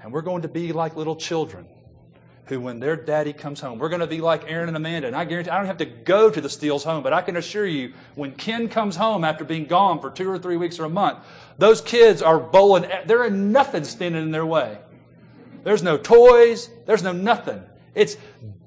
And 0.00 0.12
we're 0.12 0.22
going 0.22 0.42
to 0.42 0.48
be 0.48 0.72
like 0.72 0.94
little 0.94 1.16
children 1.16 1.66
who, 2.44 2.60
when 2.60 2.78
their 2.78 2.94
daddy 2.94 3.32
comes 3.32 3.60
home, 3.60 3.80
we're 3.80 3.88
going 3.88 4.00
to 4.00 4.06
be 4.06 4.20
like 4.20 4.44
Aaron 4.46 4.68
and 4.68 4.76
Amanda. 4.76 5.08
And 5.08 5.16
I 5.16 5.24
guarantee 5.24 5.50
I 5.50 5.58
don't 5.58 5.66
have 5.66 5.78
to 5.78 5.86
go 5.86 6.30
to 6.30 6.40
the 6.40 6.48
Steele's 6.48 6.84
home, 6.84 7.02
but 7.02 7.12
I 7.12 7.20
can 7.20 7.36
assure 7.36 7.66
you, 7.66 7.94
when 8.14 8.30
Ken 8.36 8.68
comes 8.68 8.94
home 8.94 9.24
after 9.24 9.44
being 9.44 9.66
gone 9.66 10.00
for 10.00 10.08
two 10.08 10.30
or 10.30 10.38
three 10.38 10.56
weeks 10.56 10.78
or 10.78 10.84
a 10.84 10.88
month, 10.88 11.18
those 11.58 11.80
kids 11.80 12.22
are 12.22 12.38
bowling. 12.38 12.88
There 13.06 13.24
are 13.24 13.30
nothing 13.30 13.82
standing 13.82 14.22
in 14.22 14.30
their 14.30 14.46
way. 14.46 14.78
There's 15.64 15.82
no 15.82 15.98
toys. 15.98 16.70
There's 16.86 17.02
no 17.02 17.10
nothing. 17.10 17.60
It's 17.96 18.16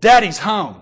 daddy's 0.02 0.40
home. 0.40 0.82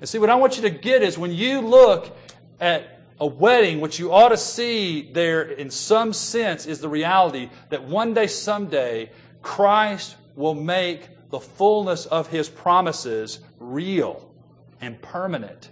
And 0.00 0.08
see, 0.08 0.18
what 0.18 0.28
I 0.28 0.34
want 0.34 0.56
you 0.56 0.62
to 0.64 0.70
get 0.70 1.02
is 1.02 1.16
when 1.16 1.32
you 1.32 1.62
look 1.62 2.14
at 2.62 3.00
a 3.20 3.26
wedding, 3.26 3.80
what 3.80 3.98
you 3.98 4.12
ought 4.12 4.30
to 4.30 4.36
see 4.36 5.10
there 5.12 5.42
in 5.42 5.70
some 5.70 6.12
sense 6.12 6.64
is 6.64 6.80
the 6.80 6.88
reality 6.88 7.50
that 7.68 7.84
one 7.84 8.14
day, 8.14 8.26
someday, 8.26 9.10
Christ 9.42 10.16
will 10.36 10.54
make 10.54 11.08
the 11.30 11.40
fullness 11.40 12.06
of 12.06 12.28
his 12.28 12.48
promises 12.48 13.40
real 13.58 14.32
and 14.80 15.00
permanent. 15.02 15.70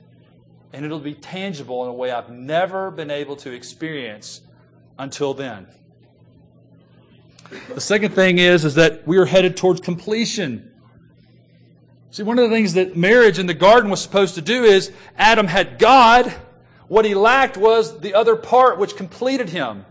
And 0.72 0.85
it'll 0.85 0.98
be 0.98 1.14
tangible 1.14 1.85
in 1.85 1.90
a 1.90 1.92
way 1.92 2.11
I've 2.11 2.31
never 2.31 2.90
been 2.90 3.11
able 3.11 3.37
to 3.37 3.53
experience 3.53 4.42
until 4.98 5.33
then. 5.33 5.66
The 7.74 7.81
second 7.81 8.14
thing 8.14 8.38
is, 8.38 8.64
is 8.64 8.74
that 8.76 9.07
we 9.07 9.16
are 9.16 9.26
headed 9.26 9.57
towards 9.57 9.81
completion. 9.81 10.70
See, 12.11 12.22
one 12.22 12.38
of 12.38 12.48
the 12.48 12.55
things 12.55 12.74
that 12.74 12.96
marriage 12.96 13.38
in 13.38 13.46
the 13.46 13.55
garden 13.55 13.90
was 13.90 14.00
supposed 14.00 14.35
to 14.37 14.42
do 14.42 14.64
is 14.64 14.92
Adam 15.16 15.46
had 15.46 15.79
God. 15.79 16.33
What 16.90 17.05
he 17.05 17.14
lacked 17.14 17.57
was 17.57 18.00
the 18.00 18.14
other 18.14 18.35
part 18.35 18.76
which 18.76 18.96
completed 18.96 19.48
him. 19.48 19.87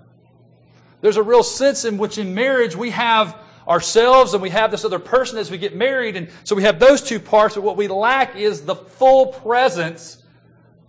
There's 0.99 1.15
a 1.15 1.23
real 1.23 1.43
sense 1.43 1.85
in 1.85 1.97
which 1.97 2.17
in 2.17 2.35
marriage 2.35 2.75
we 2.75 2.89
have 2.89 3.37
ourselves 3.65 4.33
and 4.33 4.43
we 4.43 4.49
have 4.49 4.69
this 4.69 4.83
other 4.83 4.99
person 4.99 5.37
as 5.37 5.49
we 5.49 5.57
get 5.57 5.73
married. 5.73 6.17
And 6.17 6.27
so 6.43 6.57
we 6.57 6.63
have 6.63 6.77
those 6.77 7.01
two 7.01 7.21
parts, 7.21 7.55
but 7.55 7.61
what 7.61 7.77
we 7.77 7.87
lack 7.87 8.35
is 8.35 8.63
the 8.63 8.75
full 8.75 9.27
presence 9.27 10.21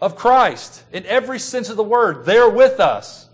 of 0.01 0.17
Christ 0.17 0.83
in 0.93 1.07
every 1.07 1.39
sense 1.39 1.69
of 1.69 1.77
the 1.77 1.85
word. 1.85 2.25
There 2.25 2.51
with 2.51 2.81
us. 2.81 3.29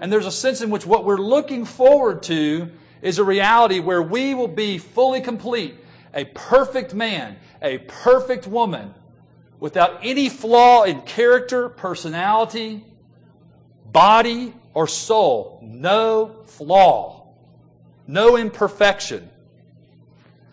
And 0.00 0.12
there's 0.12 0.26
a 0.26 0.30
sense 0.30 0.60
in 0.60 0.70
which 0.70 0.86
what 0.86 1.04
we're 1.04 1.16
looking 1.16 1.64
forward 1.64 2.22
to 2.24 2.70
is 3.02 3.18
a 3.18 3.24
reality 3.24 3.80
where 3.80 4.02
we 4.02 4.34
will 4.34 4.46
be 4.46 4.78
fully 4.78 5.20
complete, 5.20 5.74
a 6.14 6.26
perfect 6.26 6.94
man, 6.94 7.38
a 7.60 7.78
perfect 7.78 8.46
woman, 8.46 8.94
without 9.64 10.00
any 10.02 10.28
flaw 10.28 10.82
in 10.82 11.00
character, 11.00 11.70
personality, 11.70 12.84
body, 13.90 14.52
or 14.74 14.86
soul. 14.86 15.58
No 15.62 16.42
flaw. 16.44 17.28
No 18.06 18.36
imperfection. 18.36 19.30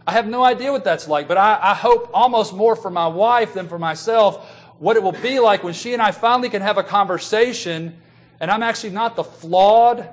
I 0.08 0.14
have 0.14 0.28
no 0.28 0.42
idea 0.42 0.72
what 0.72 0.86
that's 0.86 1.10
like, 1.10 1.28
but 1.28 1.38
I, 1.38 1.60
I, 1.62 1.74
hope 1.74 2.10
almost 2.14 2.54
more 2.54 2.74
for 2.74 2.90
my 2.90 3.08
wife 3.08 3.54
than 3.54 3.68
for 3.68 3.78
myself 3.78 4.50
what 4.80 4.96
it 4.96 5.04
will 5.04 5.12
be 5.12 5.42
like 5.42 5.62
when 5.62 5.74
she 5.74 5.92
and 5.92 6.02
I 6.02 6.12
finally 6.12 6.48
can 6.48 6.62
have 6.62 6.78
a 6.78 6.84
conversation 6.84 7.98
and 8.40 8.50
I'm 8.50 8.64
actually 8.64 8.92
not 8.92 9.18
the 9.18 9.26
flawed 9.26 10.08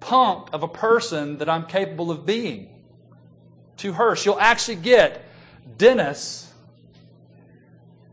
punk 0.00 0.48
of 0.52 0.64
a 0.64 0.68
person 0.68 1.38
that 1.38 1.48
I'm 1.48 1.66
capable 1.66 2.10
of 2.10 2.26
being 2.26 2.70
to 3.76 3.92
her. 3.92 4.16
She'll 4.16 4.40
actually 4.40 4.78
get 4.78 5.24
Dennis 5.78 6.51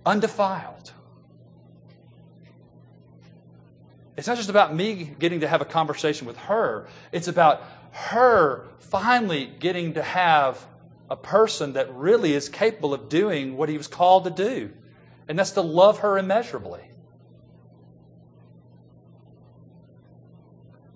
undefiled. 0.09 0.91
It's 4.17 4.27
not 4.27 4.37
just 4.37 4.49
about 4.49 4.75
me 4.75 5.15
getting 5.19 5.41
to 5.41 5.47
have 5.47 5.61
a 5.61 5.65
conversation 5.65 6.27
with 6.27 6.37
her, 6.37 6.87
it's 7.11 7.27
about 7.27 7.63
her 7.91 8.67
finally 8.79 9.49
getting 9.59 9.93
to 9.93 10.01
have 10.01 10.65
a 11.09 11.15
person 11.15 11.73
that 11.73 11.93
really 11.93 12.33
is 12.33 12.49
capable 12.49 12.93
of 12.93 13.07
doing 13.07 13.55
what 13.55 13.69
he 13.69 13.77
was 13.77 13.87
called 13.87 14.23
to 14.25 14.29
do, 14.31 14.71
and 15.27 15.37
that's 15.37 15.51
to 15.51 15.61
love 15.61 15.99
her 15.99 16.17
immeasurably. 16.17 16.81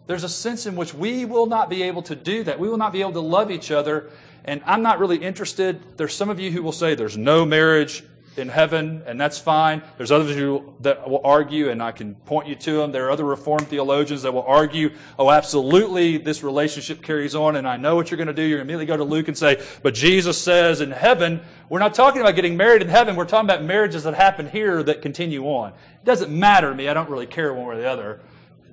There's 0.06 0.24
a 0.24 0.30
sense 0.30 0.66
in 0.66 0.76
which 0.76 0.94
we 0.94 1.24
will 1.24 1.46
not 1.46 1.70
be 1.70 1.84
able 1.84 2.02
to 2.04 2.16
do 2.16 2.44
that. 2.44 2.60
We 2.60 2.68
will 2.68 2.78
not 2.78 2.92
be 2.92 3.02
able 3.02 3.14
to 3.14 3.22
love 3.22 3.50
each 3.50 3.72
other. 3.72 4.10
And 4.44 4.62
I'm 4.66 4.82
not 4.82 5.00
really 5.00 5.16
interested. 5.16 5.98
There's 5.98 6.14
some 6.14 6.30
of 6.30 6.42
you 6.42 6.52
who 6.52 6.62
will 6.62 6.74
say 6.74 6.94
there's 6.94 7.18
no 7.18 7.46
marriage 7.46 8.04
in 8.38 8.50
heaven, 8.50 9.04
and 9.06 9.20
that's 9.20 9.38
fine. 9.38 9.82
There's 9.98 10.12
others 10.12 10.36
you 10.36 10.76
that 10.82 11.10
will 11.10 11.22
argue, 11.24 11.70
and 11.70 11.82
I 11.82 11.92
can 11.92 12.16
point 12.16 12.48
you 12.48 12.56
to 12.56 12.78
them. 12.78 12.92
There 12.92 13.06
are 13.08 13.12
other 13.12 13.26
Reformed 13.26 13.68
theologians 13.68 14.24
that 14.24 14.34
will 14.34 14.44
argue, 14.44 14.92
oh, 15.20 15.30
absolutely, 15.30 16.18
this 16.18 16.44
relationship 16.44 17.02
carries 17.02 17.36
on, 17.36 17.56
and 17.56 17.68
I 17.68 17.78
know 17.78 17.96
what 17.96 18.12
you're 18.12 18.18
going 18.18 18.28
to 18.28 18.34
do. 18.34 18.42
You're 18.44 18.58
going 18.58 18.68
to 18.68 18.74
immediately 18.74 18.86
go 18.86 18.98
to 18.98 19.04
Luke 19.04 19.28
and 19.28 19.38
say, 19.38 19.64
but 19.82 19.94
Jesus 19.94 20.42
says 20.42 20.82
in 20.82 20.92
heaven, 20.92 21.42
we're 21.70 21.80
not 21.80 21.94
talking 21.94 22.22
about 22.22 22.36
getting 22.36 22.58
married 22.58 22.82
in 22.82 22.90
heaven. 22.90 23.16
We're 23.16 23.26
talking 23.26 23.50
about 23.50 23.64
marriages 23.64 24.04
that 24.04 24.14
happen 24.14 24.50
here 24.50 24.84
that 24.84 25.02
continue 25.02 25.46
on. 25.46 25.72
It 25.72 26.06
doesn't 26.06 26.32
matter 26.32 26.70
to 26.70 26.76
me. 26.76 26.90
I 26.90 26.94
don't 26.94 27.10
really 27.10 27.28
care 27.28 27.54
one 27.54 27.66
way 27.68 27.76
or 27.76 27.78
the 27.78 27.90
other 27.90 28.22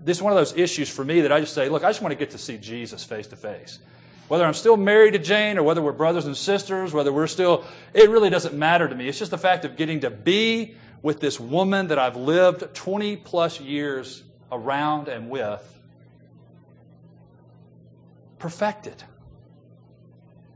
this 0.05 0.17
is 0.17 0.23
one 0.23 0.33
of 0.33 0.39
those 0.39 0.57
issues 0.57 0.89
for 0.89 1.05
me 1.05 1.21
that 1.21 1.33
I 1.33 1.41
just 1.41 1.55
say, 1.55 1.69
look, 1.69 1.85
I 1.85 1.89
just 1.89 2.01
want 2.01 2.13
to 2.13 2.19
get 2.19 2.31
to 2.31 2.39
see 2.39 2.57
Jesus 2.57 3.05
face 3.05 3.27
to 3.29 3.37
face. 3.37 3.79
Whether 4.31 4.45
I'm 4.45 4.55
still 4.55 4.77
married 4.77 5.15
to 5.15 5.19
Jane 5.19 5.59
or 5.59 5.65
whether 5.65 5.83
we're 5.83 5.91
brothers 5.91 6.25
and 6.25 6.37
sisters, 6.37 6.93
whether 6.93 7.13
we're 7.13 7.27
still, 7.27 7.65
it 7.93 8.09
really 8.09 8.31
doesn't 8.31 8.55
matter 8.55 8.89
to 8.89 8.95
me. 8.95 9.09
It's 9.09 9.19
just 9.19 9.33
the 9.33 9.39
fact 9.39 9.65
of 9.65 9.77
getting 9.77 9.99
to 10.03 10.11
be 10.11 10.77
with 11.03 11.19
this 11.19 11.41
woman 11.41 11.89
that 11.89 11.99
I've 11.99 12.15
lived 12.15 12.73
20 12.73 13.17
plus 13.17 13.61
years 13.61 14.23
around 14.53 15.09
and 15.09 15.31
with, 15.31 15.81
perfected. 18.39 19.03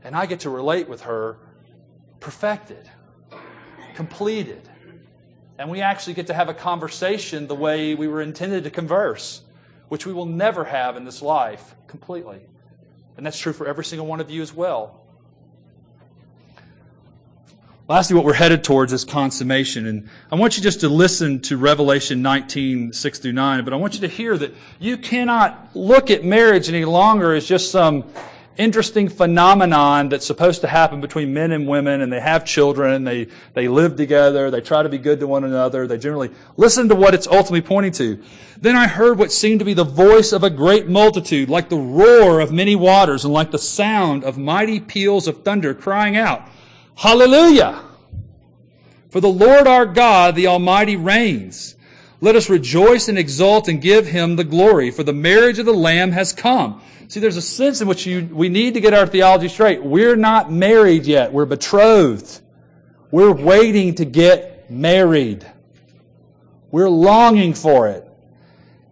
And 0.05 0.15
I 0.15 0.25
get 0.25 0.39
to 0.41 0.49
relate 0.49 0.87
with 0.87 1.01
her 1.01 1.35
perfected, 2.21 2.89
completed 3.93 4.69
and 5.57 5.69
we 5.69 5.81
actually 5.81 6.13
get 6.13 6.27
to 6.27 6.33
have 6.33 6.47
a 6.47 6.53
conversation 6.53 7.47
the 7.47 7.55
way 7.55 7.93
we 7.93 8.07
were 8.07 8.21
intended 8.21 8.63
to 8.63 8.69
converse, 8.69 9.41
which 9.89 10.05
we 10.05 10.13
will 10.13 10.25
never 10.25 10.63
have 10.63 10.95
in 10.95 11.03
this 11.03 11.21
life 11.21 11.75
completely. 11.87 12.39
And 13.17 13.25
that's 13.25 13.39
true 13.39 13.53
for 13.53 13.67
every 13.67 13.85
single 13.85 14.07
one 14.07 14.19
of 14.19 14.29
you 14.29 14.41
as 14.41 14.53
well. 14.53 15.01
Lastly, 17.87 18.15
what 18.15 18.25
we're 18.25 18.33
headed 18.33 18.63
towards 18.63 18.91
is 18.93 19.05
consummation. 19.05 19.85
And 19.85 20.09
I 20.31 20.35
want 20.35 20.57
you 20.57 20.63
just 20.63 20.79
to 20.79 20.89
listen 20.89 21.39
to 21.41 21.55
Revelation 21.55 22.23
19, 22.23 22.93
6 22.93 23.19
through 23.19 23.33
9, 23.33 23.63
but 23.63 23.73
I 23.73 23.75
want 23.75 23.93
you 23.93 23.99
to 24.01 24.07
hear 24.07 24.35
that 24.39 24.55
you 24.79 24.97
cannot 24.97 25.75
look 25.75 26.09
at 26.09 26.23
marriage 26.23 26.67
any 26.67 26.83
longer 26.83 27.35
as 27.35 27.45
just 27.45 27.69
some 27.69 28.05
interesting 28.57 29.09
phenomenon 29.09 30.09
that's 30.09 30.25
supposed 30.25 30.61
to 30.61 30.67
happen 30.67 31.01
between 31.01 31.33
men 31.33 31.51
and 31.51 31.67
women 31.67 32.01
and 32.01 32.11
they 32.11 32.19
have 32.19 32.45
children, 32.45 33.03
they, 33.03 33.27
they 33.53 33.67
live 33.67 33.95
together, 33.95 34.49
they 34.49 34.61
try 34.61 34.83
to 34.83 34.89
be 34.89 34.97
good 34.97 35.19
to 35.19 35.27
one 35.27 35.43
another, 35.43 35.87
they 35.87 35.97
generally 35.97 36.31
listen 36.57 36.89
to 36.89 36.95
what 36.95 37.13
it's 37.13 37.27
ultimately 37.27 37.61
pointing 37.61 37.91
to. 37.93 38.21
Then 38.57 38.75
I 38.75 38.87
heard 38.87 39.17
what 39.17 39.31
seemed 39.31 39.59
to 39.59 39.65
be 39.65 39.73
the 39.73 39.83
voice 39.83 40.31
of 40.31 40.43
a 40.43 40.49
great 40.49 40.87
multitude, 40.87 41.49
like 41.49 41.69
the 41.69 41.77
roar 41.77 42.39
of 42.39 42.51
many 42.51 42.75
waters 42.75 43.25
and 43.25 43.33
like 43.33 43.51
the 43.51 43.59
sound 43.59 44.23
of 44.23 44.37
mighty 44.37 44.79
peals 44.79 45.27
of 45.27 45.43
thunder 45.43 45.73
crying 45.73 46.15
out, 46.15 46.49
Hallelujah! 46.95 47.81
For 49.09 49.19
the 49.19 49.29
Lord 49.29 49.67
our 49.67 49.85
God, 49.85 50.35
the 50.35 50.47
Almighty 50.47 50.95
reigns. 50.95 51.74
Let 52.25 52.35
us 52.35 52.49
rejoice 52.49 53.07
and 53.07 53.17
exult 53.17 53.67
and 53.67 53.79
give 53.79 54.07
him 54.07 54.35
the 54.35 54.43
glory, 54.43 54.89
for 54.91 55.03
the 55.03 55.13
marriage 55.13 55.59
of 55.59 55.65
the 55.65 55.73
Lamb 55.73 56.11
has 56.11 56.33
come 56.33 56.81
See, 57.07 57.19
there's 57.19 57.37
a 57.37 57.41
sense 57.41 57.81
in 57.81 57.87
which 57.87 58.05
you, 58.05 58.27
we 58.31 58.49
need 58.49 58.73
to 58.73 58.81
get 58.81 58.93
our 58.93 59.05
theology 59.05 59.47
straight. 59.47 59.83
We're 59.83 60.15
not 60.15 60.51
married 60.51 61.05
yet. 61.05 61.31
We're 61.31 61.45
betrothed. 61.45 62.41
We're 63.11 63.31
waiting 63.31 63.95
to 63.95 64.05
get 64.05 64.71
married. 64.71 65.45
We're 66.71 66.89
longing 66.89 67.53
for 67.53 67.89
it. 67.89 68.09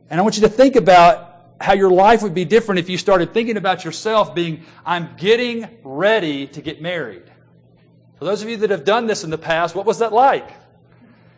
And 0.09 0.19
I 0.19 0.23
want 0.23 0.35
you 0.35 0.43
to 0.43 0.49
think 0.49 0.75
about 0.75 1.31
how 1.59 1.73
your 1.73 1.89
life 1.89 2.21
would 2.21 2.35
be 2.35 2.45
different 2.45 2.79
if 2.79 2.89
you 2.89 2.97
started 2.97 3.33
thinking 3.33 3.57
about 3.57 3.83
yourself 3.83 4.35
being, 4.35 4.63
I'm 4.85 5.15
getting 5.17 5.67
ready 5.83 6.47
to 6.47 6.61
get 6.61 6.81
married. 6.81 7.23
For 8.19 8.25
those 8.25 8.43
of 8.43 8.49
you 8.49 8.57
that 8.57 8.69
have 8.69 8.85
done 8.85 9.07
this 9.07 9.23
in 9.23 9.31
the 9.31 9.37
past, 9.37 9.73
what 9.75 9.85
was 9.85 9.99
that 9.99 10.13
like? 10.13 10.47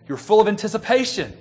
You 0.07 0.13
were 0.13 0.17
full 0.17 0.41
of 0.41 0.47
anticipation. 0.47 1.35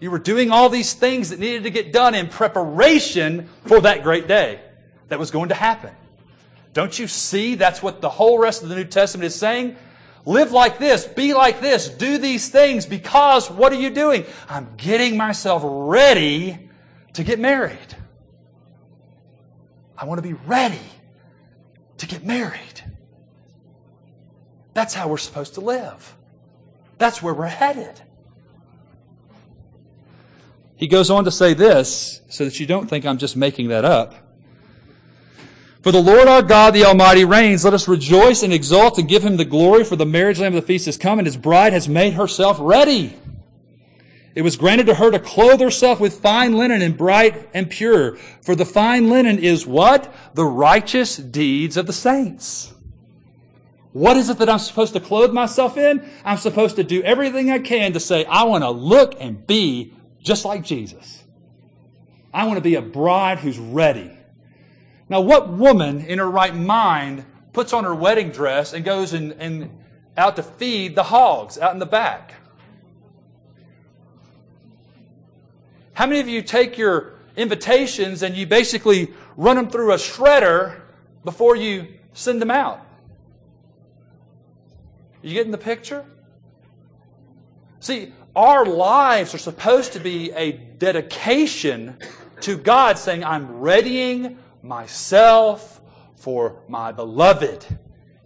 You 0.00 0.10
were 0.10 0.18
doing 0.18 0.50
all 0.50 0.70
these 0.70 0.94
things 0.94 1.28
that 1.28 1.38
needed 1.38 1.64
to 1.64 1.70
get 1.70 1.92
done 1.92 2.14
in 2.14 2.28
preparation 2.28 3.48
for 3.66 3.82
that 3.82 4.02
great 4.02 4.26
day 4.26 4.60
that 5.08 5.18
was 5.18 5.30
going 5.30 5.50
to 5.50 5.54
happen. 5.54 5.94
Don't 6.72 6.98
you 6.98 7.06
see 7.06 7.54
that's 7.54 7.82
what 7.82 8.00
the 8.00 8.08
whole 8.08 8.38
rest 8.38 8.62
of 8.62 8.70
the 8.70 8.76
New 8.76 8.84
Testament 8.84 9.26
is 9.26 9.34
saying? 9.34 9.76
Live 10.24 10.52
like 10.52 10.78
this, 10.78 11.06
be 11.06 11.34
like 11.34 11.60
this, 11.60 11.88
do 11.88 12.18
these 12.18 12.48
things 12.48 12.86
because 12.86 13.50
what 13.50 13.72
are 13.72 13.76
you 13.76 13.90
doing? 13.90 14.24
I'm 14.48 14.68
getting 14.76 15.16
myself 15.16 15.62
ready 15.64 16.70
to 17.14 17.24
get 17.24 17.38
married. 17.38 17.78
I 19.96 20.06
want 20.06 20.18
to 20.18 20.22
be 20.22 20.34
ready 20.46 20.78
to 21.98 22.06
get 22.06 22.24
married. 22.24 22.82
That's 24.72 24.94
how 24.94 25.08
we're 25.08 25.18
supposed 25.18 25.54
to 25.54 25.60
live. 25.60 26.16
That's 26.96 27.22
where 27.22 27.34
we're 27.34 27.46
headed. 27.46 28.00
He 30.80 30.88
goes 30.88 31.10
on 31.10 31.24
to 31.24 31.30
say 31.30 31.52
this 31.52 32.22
so 32.30 32.46
that 32.46 32.58
you 32.58 32.64
don't 32.64 32.88
think 32.88 33.04
I'm 33.04 33.18
just 33.18 33.36
making 33.36 33.68
that 33.68 33.84
up. 33.84 34.14
For 35.82 35.92
the 35.92 36.00
Lord 36.00 36.26
our 36.26 36.40
God, 36.40 36.72
the 36.72 36.86
Almighty, 36.86 37.22
reigns. 37.22 37.66
Let 37.66 37.74
us 37.74 37.86
rejoice 37.86 38.42
and 38.42 38.50
exult 38.50 38.98
and 38.98 39.06
give 39.06 39.22
him 39.22 39.36
the 39.36 39.44
glory, 39.44 39.84
for 39.84 39.96
the 39.96 40.06
marriage 40.06 40.40
lamb 40.40 40.54
of 40.54 40.62
the 40.62 40.66
feast 40.66 40.86
has 40.86 40.96
come, 40.96 41.18
and 41.18 41.26
his 41.26 41.36
bride 41.36 41.74
has 41.74 41.86
made 41.86 42.14
herself 42.14 42.56
ready. 42.58 43.14
It 44.34 44.40
was 44.40 44.56
granted 44.56 44.86
to 44.86 44.94
her 44.94 45.10
to 45.10 45.18
clothe 45.18 45.60
herself 45.60 46.00
with 46.00 46.20
fine 46.20 46.56
linen 46.56 46.80
and 46.80 46.96
bright 46.96 47.50
and 47.52 47.68
pure. 47.68 48.16
For 48.40 48.54
the 48.54 48.64
fine 48.64 49.10
linen 49.10 49.38
is 49.38 49.66
what? 49.66 50.14
The 50.32 50.46
righteous 50.46 51.18
deeds 51.18 51.76
of 51.76 51.88
the 51.88 51.92
saints. 51.92 52.72
What 53.92 54.16
is 54.16 54.30
it 54.30 54.38
that 54.38 54.48
I'm 54.48 54.58
supposed 54.58 54.94
to 54.94 55.00
clothe 55.00 55.32
myself 55.32 55.76
in? 55.76 56.08
I'm 56.24 56.38
supposed 56.38 56.76
to 56.76 56.84
do 56.84 57.02
everything 57.02 57.50
I 57.50 57.58
can 57.58 57.92
to 57.92 58.00
say, 58.00 58.24
I 58.24 58.44
want 58.44 58.64
to 58.64 58.70
look 58.70 59.14
and 59.20 59.46
be 59.46 59.92
just 60.22 60.44
like 60.44 60.62
Jesus. 60.62 61.24
I 62.32 62.44
want 62.44 62.58
to 62.58 62.62
be 62.62 62.76
a 62.76 62.82
bride 62.82 63.38
who's 63.38 63.58
ready. 63.58 64.10
Now, 65.08 65.20
what 65.20 65.48
woman 65.48 66.04
in 66.04 66.18
her 66.18 66.30
right 66.30 66.54
mind 66.54 67.24
puts 67.52 67.72
on 67.72 67.84
her 67.84 67.94
wedding 67.94 68.30
dress 68.30 68.72
and 68.72 68.84
goes 68.84 69.12
and, 69.12 69.32
and 69.32 69.70
out 70.16 70.36
to 70.36 70.42
feed 70.42 70.94
the 70.94 71.02
hogs 71.02 71.58
out 71.58 71.72
in 71.72 71.78
the 71.78 71.86
back? 71.86 72.34
How 75.94 76.06
many 76.06 76.20
of 76.20 76.28
you 76.28 76.42
take 76.42 76.78
your 76.78 77.14
invitations 77.36 78.22
and 78.22 78.36
you 78.36 78.46
basically 78.46 79.12
run 79.36 79.56
them 79.56 79.68
through 79.68 79.92
a 79.92 79.96
shredder 79.96 80.80
before 81.24 81.56
you 81.56 81.88
send 82.12 82.40
them 82.40 82.50
out? 82.50 82.86
You 85.22 85.34
getting 85.34 85.52
the 85.52 85.58
picture? 85.58 86.04
See, 87.80 88.12
our 88.34 88.64
lives 88.64 89.34
are 89.34 89.38
supposed 89.38 89.92
to 89.94 90.00
be 90.00 90.30
a 90.32 90.52
dedication 90.52 91.96
to 92.40 92.56
God 92.56 92.98
saying, 92.98 93.24
I'm 93.24 93.60
readying 93.60 94.38
myself 94.62 95.80
for 96.16 96.62
my 96.68 96.92
beloved. 96.92 97.66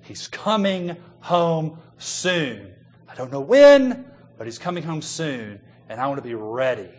He's 0.03 0.29
coming 0.29 0.97
home 1.21 1.79
soon. 1.99 2.75
I 3.09 3.14
don't 3.14 3.33
know 3.33 3.40
when, 3.40 4.05
but 4.37 4.47
he's 4.47 4.59
coming 4.59 4.83
home 4.83 5.01
soon, 5.01 5.61
and 5.88 6.01
I 6.01 6.07
want 6.07 6.19
to 6.19 6.23
be 6.23 6.35
ready. 6.35 6.90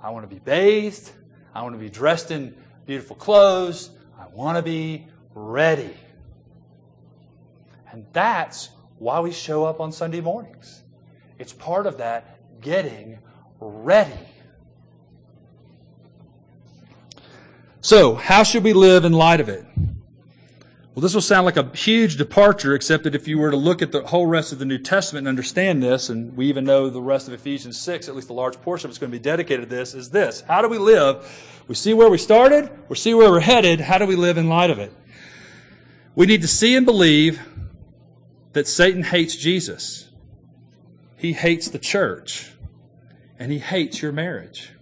I 0.00 0.10
want 0.10 0.28
to 0.28 0.34
be 0.34 0.40
bathed. 0.40 1.10
I 1.54 1.62
want 1.62 1.74
to 1.74 1.78
be 1.78 1.90
dressed 1.90 2.30
in 2.30 2.54
beautiful 2.86 3.16
clothes. 3.16 3.90
I 4.18 4.28
want 4.28 4.56
to 4.56 4.62
be 4.62 5.06
ready. 5.34 5.94
And 7.90 8.06
that's 8.12 8.70
why 8.98 9.20
we 9.20 9.32
show 9.32 9.64
up 9.64 9.80
on 9.80 9.92
Sunday 9.92 10.20
mornings. 10.20 10.82
It's 11.38 11.52
part 11.52 11.86
of 11.86 11.98
that 11.98 12.60
getting 12.60 13.18
ready. 13.60 14.12
So, 17.80 18.16
how 18.16 18.42
should 18.42 18.64
we 18.64 18.72
live 18.72 19.04
in 19.04 19.12
light 19.12 19.40
of 19.40 19.48
it? 19.48 19.64
Well, 20.94 21.02
this 21.02 21.14
will 21.14 21.20
sound 21.20 21.44
like 21.46 21.56
a 21.56 21.70
huge 21.76 22.16
departure, 22.16 22.74
except 22.74 23.04
that 23.04 23.14
if 23.14 23.28
you 23.28 23.38
were 23.38 23.52
to 23.52 23.56
look 23.56 23.82
at 23.82 23.92
the 23.92 24.02
whole 24.02 24.26
rest 24.26 24.52
of 24.52 24.58
the 24.58 24.64
New 24.64 24.78
Testament 24.78 25.22
and 25.22 25.28
understand 25.28 25.80
this, 25.80 26.08
and 26.08 26.36
we 26.36 26.48
even 26.48 26.64
know 26.64 26.90
the 26.90 27.00
rest 27.00 27.28
of 27.28 27.34
Ephesians 27.34 27.80
6, 27.80 28.08
at 28.08 28.16
least 28.16 28.30
a 28.30 28.32
large 28.32 28.60
portion 28.62 28.86
of 28.86 28.90
it's 28.90 28.98
going 28.98 29.12
to 29.12 29.16
be 29.16 29.22
dedicated 29.22 29.70
to 29.70 29.76
this, 29.76 29.94
is 29.94 30.10
this. 30.10 30.40
How 30.40 30.60
do 30.60 30.66
we 30.66 30.76
live? 30.76 31.24
We 31.68 31.76
see 31.76 31.94
where 31.94 32.10
we 32.10 32.18
started, 32.18 32.68
we 32.88 32.96
see 32.96 33.14
where 33.14 33.30
we're 33.30 33.38
headed. 33.38 33.80
How 33.80 33.98
do 33.98 34.06
we 34.06 34.16
live 34.16 34.38
in 34.38 34.48
light 34.48 34.70
of 34.70 34.80
it? 34.80 34.92
We 36.16 36.26
need 36.26 36.42
to 36.42 36.48
see 36.48 36.74
and 36.74 36.84
believe 36.84 37.40
that 38.52 38.66
Satan 38.66 39.02
hates 39.02 39.36
Jesus. 39.36 40.08
He 41.16 41.32
hates 41.32 41.68
the 41.68 41.78
church. 41.78 42.52
And 43.38 43.52
he 43.52 43.58
hates 43.58 44.02
your 44.02 44.12
marriage. 44.12 44.72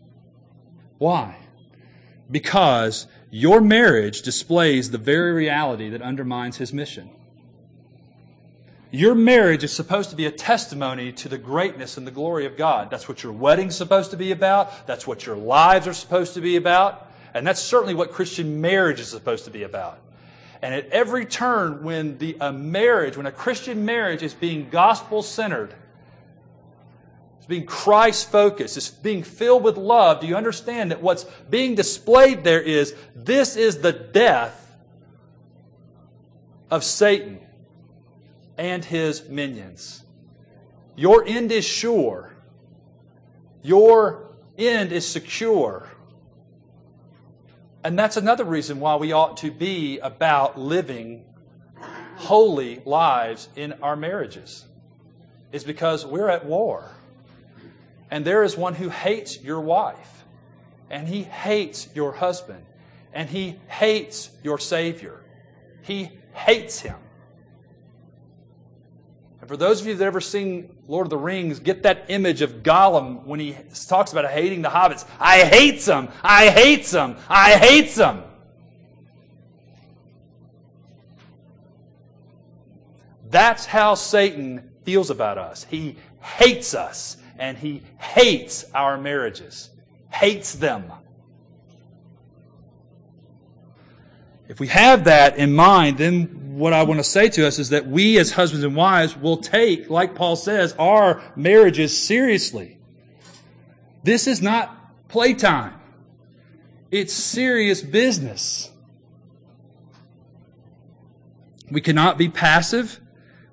Why? 0.98 1.36
because 2.30 3.06
your 3.30 3.60
marriage 3.60 4.22
displays 4.22 4.90
the 4.90 4.98
very 4.98 5.32
reality 5.32 5.88
that 5.90 6.02
undermines 6.02 6.56
his 6.56 6.72
mission. 6.72 7.10
Your 8.90 9.14
marriage 9.14 9.64
is 9.64 9.72
supposed 9.72 10.10
to 10.10 10.16
be 10.16 10.26
a 10.26 10.30
testimony 10.30 11.12
to 11.12 11.28
the 11.28 11.38
greatness 11.38 11.96
and 11.96 12.06
the 12.06 12.12
glory 12.12 12.46
of 12.46 12.56
God. 12.56 12.88
That's 12.88 13.08
what 13.08 13.22
your 13.22 13.32
wedding's 13.32 13.76
supposed 13.76 14.10
to 14.12 14.16
be 14.16 14.32
about. 14.32 14.86
That's 14.86 15.06
what 15.06 15.26
your 15.26 15.36
lives 15.36 15.86
are 15.86 15.92
supposed 15.92 16.34
to 16.34 16.40
be 16.40 16.56
about. 16.56 17.10
And 17.34 17.46
that's 17.46 17.60
certainly 17.60 17.94
what 17.94 18.12
Christian 18.12 18.60
marriage 18.60 19.00
is 19.00 19.08
supposed 19.08 19.44
to 19.44 19.50
be 19.50 19.64
about. 19.64 20.00
And 20.62 20.74
at 20.74 20.88
every 20.88 21.26
turn, 21.26 21.82
when 21.82 22.18
the, 22.18 22.36
a 22.40 22.52
marriage, 22.52 23.16
when 23.16 23.26
a 23.26 23.32
Christian 23.32 23.84
marriage 23.84 24.22
is 24.22 24.34
being 24.34 24.68
gospel 24.70 25.22
centered, 25.22 25.74
it's 27.36 27.46
being 27.46 27.66
Christ 27.66 28.30
focused. 28.30 28.76
It's 28.76 28.88
being 28.88 29.22
filled 29.22 29.62
with 29.62 29.76
love. 29.76 30.20
Do 30.20 30.26
you 30.26 30.36
understand 30.36 30.90
that 30.90 31.02
what's 31.02 31.24
being 31.48 31.74
displayed 31.74 32.42
there 32.42 32.60
is 32.60 32.94
this 33.14 33.56
is 33.56 33.78
the 33.78 33.92
death 33.92 34.66
of 36.70 36.84
Satan 36.84 37.40
and 38.58 38.84
his 38.84 39.28
minions. 39.28 40.02
Your 40.96 41.24
end 41.26 41.52
is 41.52 41.64
sure. 41.64 42.34
Your 43.62 44.34
end 44.56 44.92
is 44.92 45.06
secure. 45.06 45.88
And 47.86 47.96
that's 47.96 48.16
another 48.16 48.42
reason 48.42 48.80
why 48.80 48.96
we 48.96 49.12
ought 49.12 49.36
to 49.36 49.52
be 49.52 50.00
about 50.00 50.58
living 50.58 51.24
holy 52.16 52.82
lives 52.84 53.48
in 53.54 53.74
our 53.74 53.94
marriages. 53.94 54.64
Is 55.52 55.62
because 55.62 56.04
we're 56.04 56.28
at 56.28 56.44
war. 56.44 56.90
And 58.10 58.24
there 58.24 58.42
is 58.42 58.56
one 58.56 58.74
who 58.74 58.88
hates 58.88 59.40
your 59.40 59.60
wife, 59.60 60.24
and 60.90 61.06
he 61.06 61.22
hates 61.22 61.86
your 61.94 62.10
husband, 62.10 62.66
and 63.12 63.30
he 63.30 63.54
hates 63.68 64.30
your 64.42 64.58
Savior. 64.58 65.22
He 65.82 66.10
hates 66.34 66.80
him. 66.80 66.96
And 69.40 69.48
for 69.48 69.56
those 69.56 69.80
of 69.80 69.86
you 69.86 69.94
that 69.94 70.02
have 70.02 70.12
ever 70.12 70.20
seen 70.20 70.75
Lord 70.88 71.06
of 71.06 71.10
the 71.10 71.18
Rings, 71.18 71.58
get 71.58 71.82
that 71.82 72.04
image 72.08 72.42
of 72.42 72.62
Gollum 72.62 73.24
when 73.24 73.40
he 73.40 73.56
talks 73.88 74.12
about 74.12 74.30
hating 74.30 74.62
the 74.62 74.68
hobbits. 74.68 75.04
I 75.18 75.44
hate 75.44 75.80
them. 75.80 76.08
I 76.22 76.48
hate 76.48 76.86
them. 76.86 77.16
I 77.28 77.54
hate 77.54 77.94
them. 77.94 78.22
That's 83.28 83.66
how 83.66 83.94
Satan 83.94 84.70
feels 84.84 85.10
about 85.10 85.38
us. 85.38 85.64
He 85.64 85.96
hates 86.20 86.74
us 86.74 87.16
and 87.38 87.58
he 87.58 87.82
hates 87.98 88.64
our 88.72 88.96
marriages, 88.96 89.70
hates 90.10 90.54
them. 90.54 90.92
If 94.48 94.60
we 94.60 94.68
have 94.68 95.04
that 95.04 95.36
in 95.36 95.54
mind, 95.54 95.98
then 95.98 96.45
what 96.56 96.72
I 96.72 96.84
want 96.84 97.00
to 97.00 97.04
say 97.04 97.28
to 97.28 97.46
us 97.46 97.58
is 97.58 97.68
that 97.68 97.86
we 97.86 98.18
as 98.18 98.32
husbands 98.32 98.64
and 98.64 98.74
wives 98.74 99.14
will 99.14 99.36
take, 99.36 99.90
like 99.90 100.14
Paul 100.14 100.36
says, 100.36 100.74
our 100.78 101.22
marriages 101.36 101.96
seriously. 101.96 102.78
This 104.04 104.26
is 104.26 104.40
not 104.40 105.08
playtime. 105.08 105.74
It's 106.90 107.12
serious 107.12 107.82
business. 107.82 108.70
We 111.70 111.82
cannot 111.82 112.16
be 112.16 112.30
passive. 112.30 113.00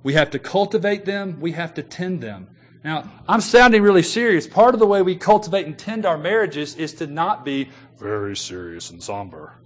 We 0.02 0.14
have 0.14 0.30
to 0.32 0.40
cultivate 0.40 1.04
them. 1.04 1.42
We 1.42 1.52
have 1.52 1.74
to 1.74 1.84
tend 1.84 2.22
them. 2.22 2.48
Now, 2.86 3.12
I'm 3.28 3.42
sounding 3.42 3.82
really 3.82 4.04
serious. 4.04 4.48
Part 4.48 4.76
of 4.76 4.80
the 4.80 4.88
way 4.88 5.02
we 5.02 5.18
cultivate 5.18 5.66
and 5.66 5.78
tend 5.78 6.06
our 6.06 6.18
marriages 6.18 6.76
is 6.76 6.94
to 6.94 7.08
not 7.08 7.44
be 7.44 7.70
very 7.98 8.38
serious 8.38 8.90
and 8.92 9.04
somber. 9.04 9.58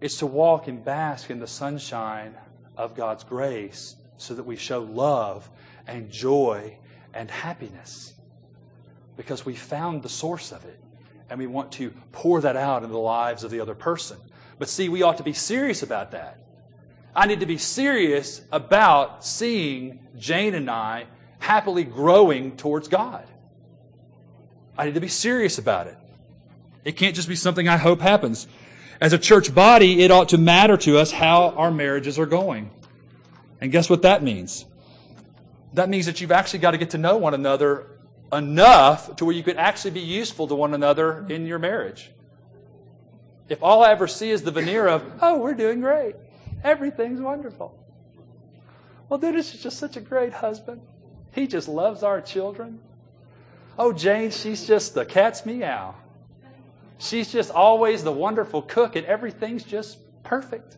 It's 0.00 0.18
to 0.18 0.26
walk 0.26 0.66
and 0.68 0.84
bask 0.84 1.30
in 1.30 1.40
the 1.40 1.46
sunshine 1.46 2.34
of 2.76 2.94
God's 2.94 3.24
grace 3.24 3.96
so 4.16 4.34
that 4.34 4.44
we 4.44 4.56
show 4.56 4.80
love 4.80 5.48
and 5.86 6.10
joy 6.10 6.78
and 7.12 7.30
happiness. 7.30 8.14
because 9.16 9.44
we 9.44 9.54
found 9.54 10.02
the 10.02 10.08
source 10.08 10.50
of 10.50 10.64
it 10.64 10.80
and 11.28 11.38
we 11.38 11.46
want 11.46 11.72
to 11.72 11.90
pour 12.10 12.40
that 12.40 12.56
out 12.56 12.82
into 12.82 12.92
the 12.92 12.98
lives 12.98 13.44
of 13.44 13.50
the 13.50 13.60
other 13.60 13.74
person. 13.74 14.16
But 14.58 14.70
see, 14.70 14.88
we 14.88 15.02
ought 15.02 15.18
to 15.18 15.22
be 15.22 15.34
serious 15.34 15.82
about 15.82 16.12
that. 16.12 16.38
I 17.14 17.26
need 17.26 17.40
to 17.40 17.46
be 17.46 17.58
serious 17.58 18.40
about 18.50 19.22
seeing 19.22 19.98
Jane 20.16 20.54
and 20.54 20.70
I 20.70 21.04
happily 21.38 21.84
growing 21.84 22.56
towards 22.56 22.88
God. 22.88 23.26
I 24.78 24.86
need 24.86 24.94
to 24.94 25.00
be 25.00 25.08
serious 25.08 25.58
about 25.58 25.86
it. 25.86 25.98
It 26.84 26.92
can't 26.92 27.14
just 27.14 27.28
be 27.28 27.36
something 27.36 27.68
I 27.68 27.76
hope 27.76 28.00
happens. 28.00 28.46
As 29.00 29.14
a 29.14 29.18
church 29.18 29.54
body, 29.54 30.02
it 30.02 30.10
ought 30.10 30.28
to 30.28 30.38
matter 30.38 30.76
to 30.78 30.98
us 30.98 31.10
how 31.10 31.50
our 31.50 31.70
marriages 31.70 32.18
are 32.18 32.26
going. 32.26 32.70
And 33.60 33.72
guess 33.72 33.88
what 33.88 34.02
that 34.02 34.22
means? 34.22 34.66
That 35.72 35.88
means 35.88 36.06
that 36.06 36.20
you've 36.20 36.32
actually 36.32 36.58
got 36.58 36.72
to 36.72 36.78
get 36.78 36.90
to 36.90 36.98
know 36.98 37.16
one 37.16 37.32
another 37.32 37.86
enough 38.32 39.16
to 39.16 39.24
where 39.24 39.34
you 39.34 39.42
can 39.42 39.56
actually 39.56 39.92
be 39.92 40.00
useful 40.00 40.46
to 40.48 40.54
one 40.54 40.74
another 40.74 41.24
in 41.28 41.46
your 41.46 41.58
marriage. 41.58 42.10
If 43.48 43.62
all 43.62 43.82
I 43.82 43.90
ever 43.90 44.06
see 44.06 44.30
is 44.30 44.42
the 44.42 44.50
veneer 44.50 44.86
of, 44.86 45.02
oh, 45.20 45.38
we're 45.38 45.54
doing 45.54 45.80
great, 45.80 46.14
everything's 46.62 47.20
wonderful. 47.20 47.76
Well, 49.08 49.18
dude, 49.18 49.34
this 49.34 49.54
is 49.54 49.62
just 49.62 49.78
such 49.78 49.96
a 49.96 50.00
great 50.00 50.32
husband. 50.32 50.82
He 51.32 51.46
just 51.46 51.68
loves 51.68 52.02
our 52.02 52.20
children. 52.20 52.80
Oh, 53.78 53.92
Jane, 53.92 54.30
she's 54.30 54.66
just 54.66 54.94
the 54.94 55.04
cat's 55.04 55.46
meow. 55.46 55.94
She's 57.00 57.32
just 57.32 57.50
always 57.50 58.04
the 58.04 58.12
wonderful 58.12 58.60
cook, 58.60 58.94
and 58.94 59.06
everything's 59.06 59.64
just 59.64 59.98
perfect. 60.22 60.76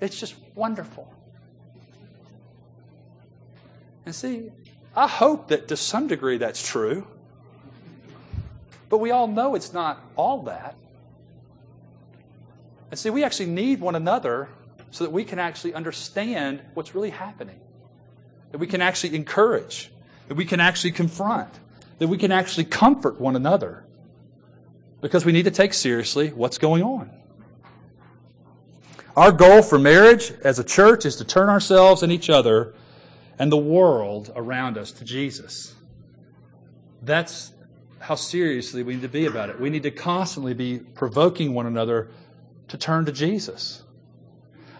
It's 0.00 0.18
just 0.18 0.34
wonderful. 0.54 1.12
And 4.06 4.14
see, 4.14 4.50
I 4.96 5.06
hope 5.06 5.48
that 5.48 5.68
to 5.68 5.76
some 5.76 6.06
degree 6.06 6.38
that's 6.38 6.66
true. 6.66 7.06
But 8.88 8.98
we 8.98 9.10
all 9.10 9.28
know 9.28 9.54
it's 9.54 9.74
not 9.74 10.02
all 10.16 10.44
that. 10.44 10.76
And 12.90 12.98
see, 12.98 13.10
we 13.10 13.22
actually 13.22 13.50
need 13.50 13.82
one 13.82 13.94
another 13.94 14.48
so 14.90 15.04
that 15.04 15.10
we 15.10 15.24
can 15.24 15.38
actually 15.38 15.74
understand 15.74 16.62
what's 16.72 16.94
really 16.94 17.10
happening, 17.10 17.60
that 18.52 18.58
we 18.58 18.66
can 18.66 18.80
actually 18.80 19.14
encourage, 19.14 19.92
that 20.28 20.36
we 20.36 20.46
can 20.46 20.58
actually 20.58 20.92
confront, 20.92 21.52
that 21.98 22.08
we 22.08 22.16
can 22.16 22.32
actually 22.32 22.64
comfort 22.64 23.20
one 23.20 23.36
another 23.36 23.84
because 25.00 25.24
we 25.24 25.32
need 25.32 25.44
to 25.44 25.50
take 25.50 25.74
seriously 25.74 26.28
what's 26.30 26.58
going 26.58 26.82
on. 26.82 27.10
Our 29.16 29.32
goal 29.32 29.62
for 29.62 29.78
marriage 29.78 30.32
as 30.44 30.58
a 30.58 30.64
church 30.64 31.04
is 31.04 31.16
to 31.16 31.24
turn 31.24 31.48
ourselves 31.48 32.02
and 32.02 32.12
each 32.12 32.30
other 32.30 32.74
and 33.38 33.50
the 33.50 33.56
world 33.56 34.32
around 34.36 34.78
us 34.78 34.92
to 34.92 35.04
Jesus. 35.04 35.74
That's 37.02 37.52
how 38.00 38.14
seriously 38.14 38.82
we 38.82 38.94
need 38.94 39.02
to 39.02 39.08
be 39.08 39.26
about 39.26 39.50
it. 39.50 39.60
We 39.60 39.70
need 39.70 39.82
to 39.84 39.90
constantly 39.90 40.54
be 40.54 40.78
provoking 40.78 41.52
one 41.52 41.66
another 41.66 42.10
to 42.68 42.78
turn 42.78 43.04
to 43.06 43.12
Jesus. 43.12 43.82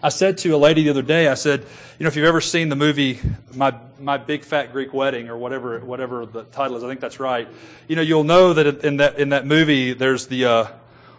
I 0.01 0.09
said 0.09 0.37
to 0.39 0.55
a 0.55 0.57
lady 0.57 0.83
the 0.83 0.91
other 0.91 1.01
day, 1.01 1.27
I 1.27 1.33
said, 1.33 1.59
you 1.61 2.03
know, 2.03 2.07
if 2.07 2.15
you've 2.15 2.25
ever 2.25 2.39
seen 2.39 2.69
the 2.69 2.75
movie 2.75 3.19
My 3.53 3.75
My 3.99 4.17
Big 4.17 4.43
Fat 4.43 4.71
Greek 4.71 4.93
Wedding 4.93 5.27
or 5.27 5.37
whatever 5.37 5.79
whatever 5.79 6.25
the 6.25 6.43
title 6.43 6.77
is, 6.77 6.83
I 6.83 6.87
think 6.87 7.01
that's 7.01 7.19
right. 7.19 7.49
You 7.89 7.97
know, 7.97 8.01
you'll 8.01 8.23
know 8.23 8.53
that 8.53 8.85
in 8.85 8.97
that 8.97 9.19
in 9.19 9.29
that 9.29 9.45
movie, 9.45 9.91
there's 9.91 10.27
the 10.27 10.45
uh, 10.45 10.67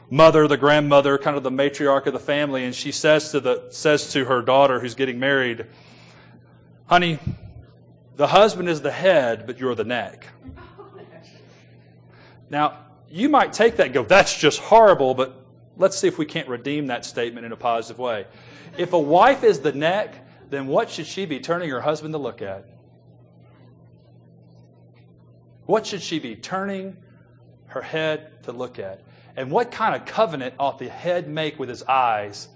mother, 0.08 0.48
the 0.48 0.56
grandmother, 0.56 1.18
kind 1.18 1.36
of 1.36 1.42
the 1.42 1.50
matriarch 1.50 2.06
of 2.06 2.14
the 2.14 2.20
family, 2.20 2.64
and 2.64 2.74
she 2.74 2.90
says 2.90 3.30
to 3.32 3.40
the 3.40 3.66
says 3.70 4.12
to 4.12 4.24
her 4.24 4.40
daughter 4.40 4.80
who's 4.80 4.94
getting 4.94 5.18
married, 5.18 5.66
"Honey, 6.86 7.18
the 8.16 8.28
husband 8.28 8.70
is 8.70 8.80
the 8.80 8.92
head, 8.92 9.46
but 9.46 9.58
you're 9.60 9.74
the 9.74 9.84
neck." 9.84 10.26
Now, 12.48 12.78
you 13.10 13.28
might 13.28 13.52
take 13.52 13.76
that 13.76 13.86
and 13.86 13.94
go, 13.94 14.04
"That's 14.04 14.34
just 14.34 14.58
horrible," 14.58 15.12
but 15.12 15.44
let's 15.76 15.98
see 15.98 16.08
if 16.08 16.16
we 16.16 16.24
can't 16.24 16.48
redeem 16.48 16.86
that 16.86 17.04
statement 17.04 17.44
in 17.44 17.52
a 17.52 17.56
positive 17.56 17.98
way. 17.98 18.24
If 18.78 18.92
a 18.92 18.98
wife 18.98 19.44
is 19.44 19.60
the 19.60 19.72
neck, 19.72 20.26
then 20.50 20.66
what 20.66 20.90
should 20.90 21.06
she 21.06 21.26
be 21.26 21.40
turning 21.40 21.70
her 21.70 21.80
husband 21.80 22.14
to 22.14 22.18
look 22.18 22.42
at? 22.42 22.64
What 25.66 25.86
should 25.86 26.02
she 26.02 26.18
be 26.18 26.34
turning 26.34 26.96
her 27.66 27.82
head 27.82 28.42
to 28.44 28.52
look 28.52 28.78
at? 28.78 29.02
And 29.36 29.50
what 29.50 29.70
kind 29.70 29.94
of 29.94 30.04
covenant 30.04 30.54
ought 30.58 30.78
the 30.78 30.88
head 30.88 31.28
make 31.28 31.58
with 31.58 31.68
his 31.68 31.82
eyes 31.84 32.48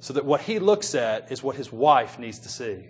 so 0.00 0.12
that 0.12 0.24
what 0.24 0.42
he 0.42 0.58
looks 0.58 0.94
at 0.94 1.32
is 1.32 1.42
what 1.42 1.56
his 1.56 1.72
wife 1.72 2.18
needs 2.18 2.40
to 2.40 2.48
see? 2.48 2.84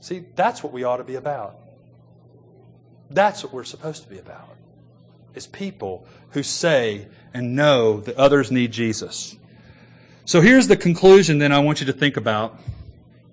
See, 0.00 0.24
that's 0.34 0.64
what 0.64 0.72
we 0.72 0.82
ought 0.82 0.96
to 0.96 1.04
be 1.04 1.14
about. 1.14 1.56
That's 3.10 3.44
what 3.44 3.52
we're 3.52 3.62
supposed 3.62 4.02
to 4.02 4.08
be 4.08 4.18
about. 4.18 4.56
Is 5.34 5.46
people 5.46 6.06
who 6.30 6.42
say 6.42 7.06
and 7.32 7.56
know 7.56 8.00
that 8.00 8.16
others 8.16 8.50
need 8.50 8.72
Jesus. 8.72 9.36
So 10.24 10.40
here's 10.40 10.68
the 10.68 10.76
conclusion 10.76 11.38
then 11.38 11.52
I 11.52 11.58
want 11.58 11.80
you 11.80 11.86
to 11.86 11.92
think 11.92 12.16
about. 12.16 12.58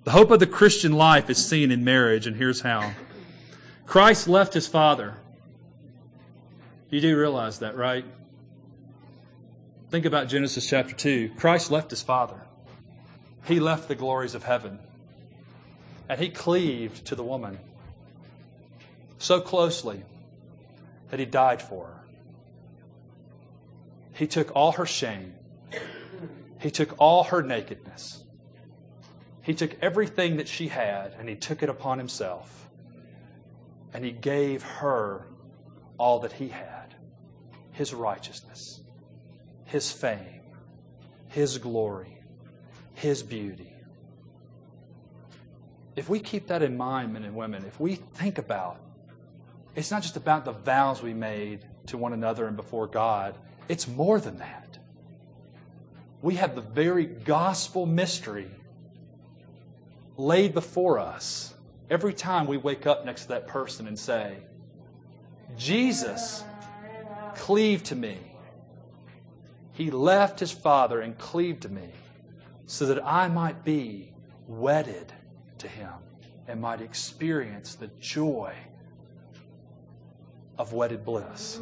The 0.04 0.12
hope 0.12 0.30
of 0.30 0.40
the 0.40 0.46
Christian 0.46 0.92
life 0.92 1.28
is 1.28 1.44
seen 1.44 1.70
in 1.70 1.84
marriage, 1.84 2.26
and 2.26 2.36
here's 2.36 2.62
how. 2.62 2.92
Christ 3.86 4.28
left 4.28 4.54
his 4.54 4.66
Father. 4.66 5.14
You 6.88 7.00
do 7.00 7.18
realize 7.18 7.58
that, 7.58 7.76
right? 7.76 8.04
Think 9.90 10.06
about 10.06 10.28
Genesis 10.28 10.66
chapter 10.68 10.94
2. 10.94 11.32
Christ 11.36 11.70
left 11.70 11.90
his 11.90 12.02
Father. 12.02 12.40
He 13.44 13.60
left 13.60 13.88
the 13.88 13.94
glories 13.94 14.34
of 14.34 14.44
heaven. 14.44 14.78
And 16.08 16.20
he 16.20 16.28
cleaved 16.28 17.04
to 17.06 17.14
the 17.14 17.22
woman 17.22 17.58
so 19.18 19.40
closely 19.40 20.02
that 21.10 21.20
he 21.20 21.26
died 21.26 21.60
for 21.60 21.86
her. 21.86 22.00
He 24.12 24.26
took 24.26 24.54
all 24.54 24.72
her 24.72 24.86
shame. 24.86 25.34
He 26.60 26.70
took 26.70 26.94
all 26.98 27.24
her 27.24 27.42
nakedness. 27.42 28.24
He 29.42 29.54
took 29.54 29.76
everything 29.80 30.36
that 30.36 30.48
she 30.48 30.68
had 30.68 31.14
and 31.18 31.28
he 31.28 31.34
took 31.34 31.62
it 31.62 31.68
upon 31.68 31.98
himself. 31.98 32.68
And 33.92 34.04
he 34.04 34.12
gave 34.12 34.62
her 34.62 35.26
all 35.98 36.20
that 36.20 36.32
he 36.32 36.48
had 36.48 36.94
his 37.72 37.94
righteousness, 37.94 38.80
his 39.64 39.90
fame, 39.90 40.42
his 41.28 41.58
glory, 41.58 42.22
his 42.94 43.22
beauty. 43.22 43.74
If 45.96 46.08
we 46.08 46.20
keep 46.20 46.48
that 46.48 46.62
in 46.62 46.76
mind, 46.76 47.12
men 47.12 47.24
and 47.24 47.34
women, 47.34 47.64
if 47.64 47.80
we 47.80 47.94
think 47.94 48.38
about 48.38 48.80
it's 49.80 49.90
not 49.90 50.02
just 50.02 50.18
about 50.18 50.44
the 50.44 50.52
vows 50.52 51.02
we 51.02 51.14
made 51.14 51.64
to 51.86 51.96
one 51.96 52.12
another 52.12 52.46
and 52.46 52.54
before 52.54 52.86
God, 52.86 53.34
it's 53.66 53.88
more 53.88 54.20
than 54.20 54.36
that. 54.38 54.78
We 56.20 56.34
have 56.34 56.54
the 56.54 56.60
very 56.60 57.06
gospel 57.06 57.86
mystery 57.86 58.50
laid 60.18 60.52
before 60.52 60.98
us 60.98 61.54
every 61.88 62.12
time 62.12 62.46
we 62.46 62.58
wake 62.58 62.86
up 62.86 63.06
next 63.06 63.22
to 63.22 63.28
that 63.28 63.48
person 63.48 63.88
and 63.88 63.98
say, 63.98 64.36
Jesus 65.56 66.44
cleaved 67.34 67.86
to 67.86 67.96
me. 67.96 68.18
He 69.72 69.90
left 69.90 70.40
his 70.40 70.52
Father 70.52 71.00
and 71.00 71.16
cleaved 71.16 71.62
to 71.62 71.70
me 71.70 71.88
so 72.66 72.84
that 72.84 73.02
I 73.02 73.28
might 73.28 73.64
be 73.64 74.12
wedded 74.46 75.10
to 75.56 75.68
him 75.68 75.94
and 76.46 76.60
might 76.60 76.82
experience 76.82 77.76
the 77.76 77.88
joy 77.98 78.52
of 80.60 80.74
wedded 80.74 81.06
bliss. 81.06 81.58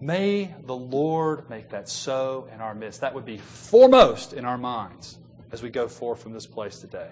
May 0.00 0.54
the 0.64 0.74
Lord 0.74 1.50
make 1.50 1.68
that 1.68 1.90
so 1.90 2.48
in 2.54 2.62
our 2.62 2.74
midst. 2.74 3.02
That 3.02 3.14
would 3.14 3.26
be 3.26 3.36
foremost 3.36 4.32
in 4.32 4.46
our 4.46 4.56
minds 4.56 5.18
as 5.52 5.62
we 5.62 5.68
go 5.68 5.88
forth 5.88 6.22
from 6.22 6.32
this 6.32 6.46
place 6.46 6.78
today. 6.78 7.10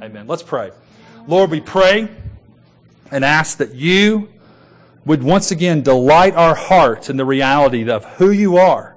Amen. 0.00 0.26
Let's 0.26 0.42
pray. 0.42 0.70
Lord, 1.26 1.50
we 1.50 1.60
pray 1.60 2.08
and 3.10 3.22
ask 3.22 3.58
that 3.58 3.74
you 3.74 4.30
would 5.04 5.22
once 5.22 5.50
again 5.50 5.82
delight 5.82 6.34
our 6.34 6.54
hearts 6.54 7.10
in 7.10 7.18
the 7.18 7.26
reality 7.26 7.86
of 7.90 8.02
who 8.16 8.30
you 8.30 8.56
are 8.56 8.96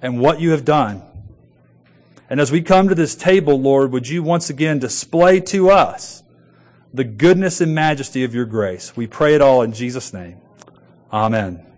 and 0.00 0.18
what 0.18 0.40
you 0.40 0.52
have 0.52 0.64
done. 0.64 1.02
And 2.30 2.40
as 2.40 2.50
we 2.50 2.62
come 2.62 2.88
to 2.88 2.94
this 2.94 3.14
table, 3.14 3.60
Lord, 3.60 3.92
would 3.92 4.08
you 4.08 4.22
once 4.22 4.48
again 4.48 4.78
display 4.78 5.38
to 5.40 5.68
us 5.68 6.22
the 6.92 7.04
goodness 7.04 7.60
and 7.60 7.74
majesty 7.74 8.24
of 8.24 8.34
your 8.34 8.46
grace? 8.46 8.96
We 8.96 9.06
pray 9.06 9.34
it 9.34 9.40
all 9.40 9.62
in 9.62 9.72
Jesus' 9.72 10.12
name. 10.12 10.38
Amen. 11.12 11.69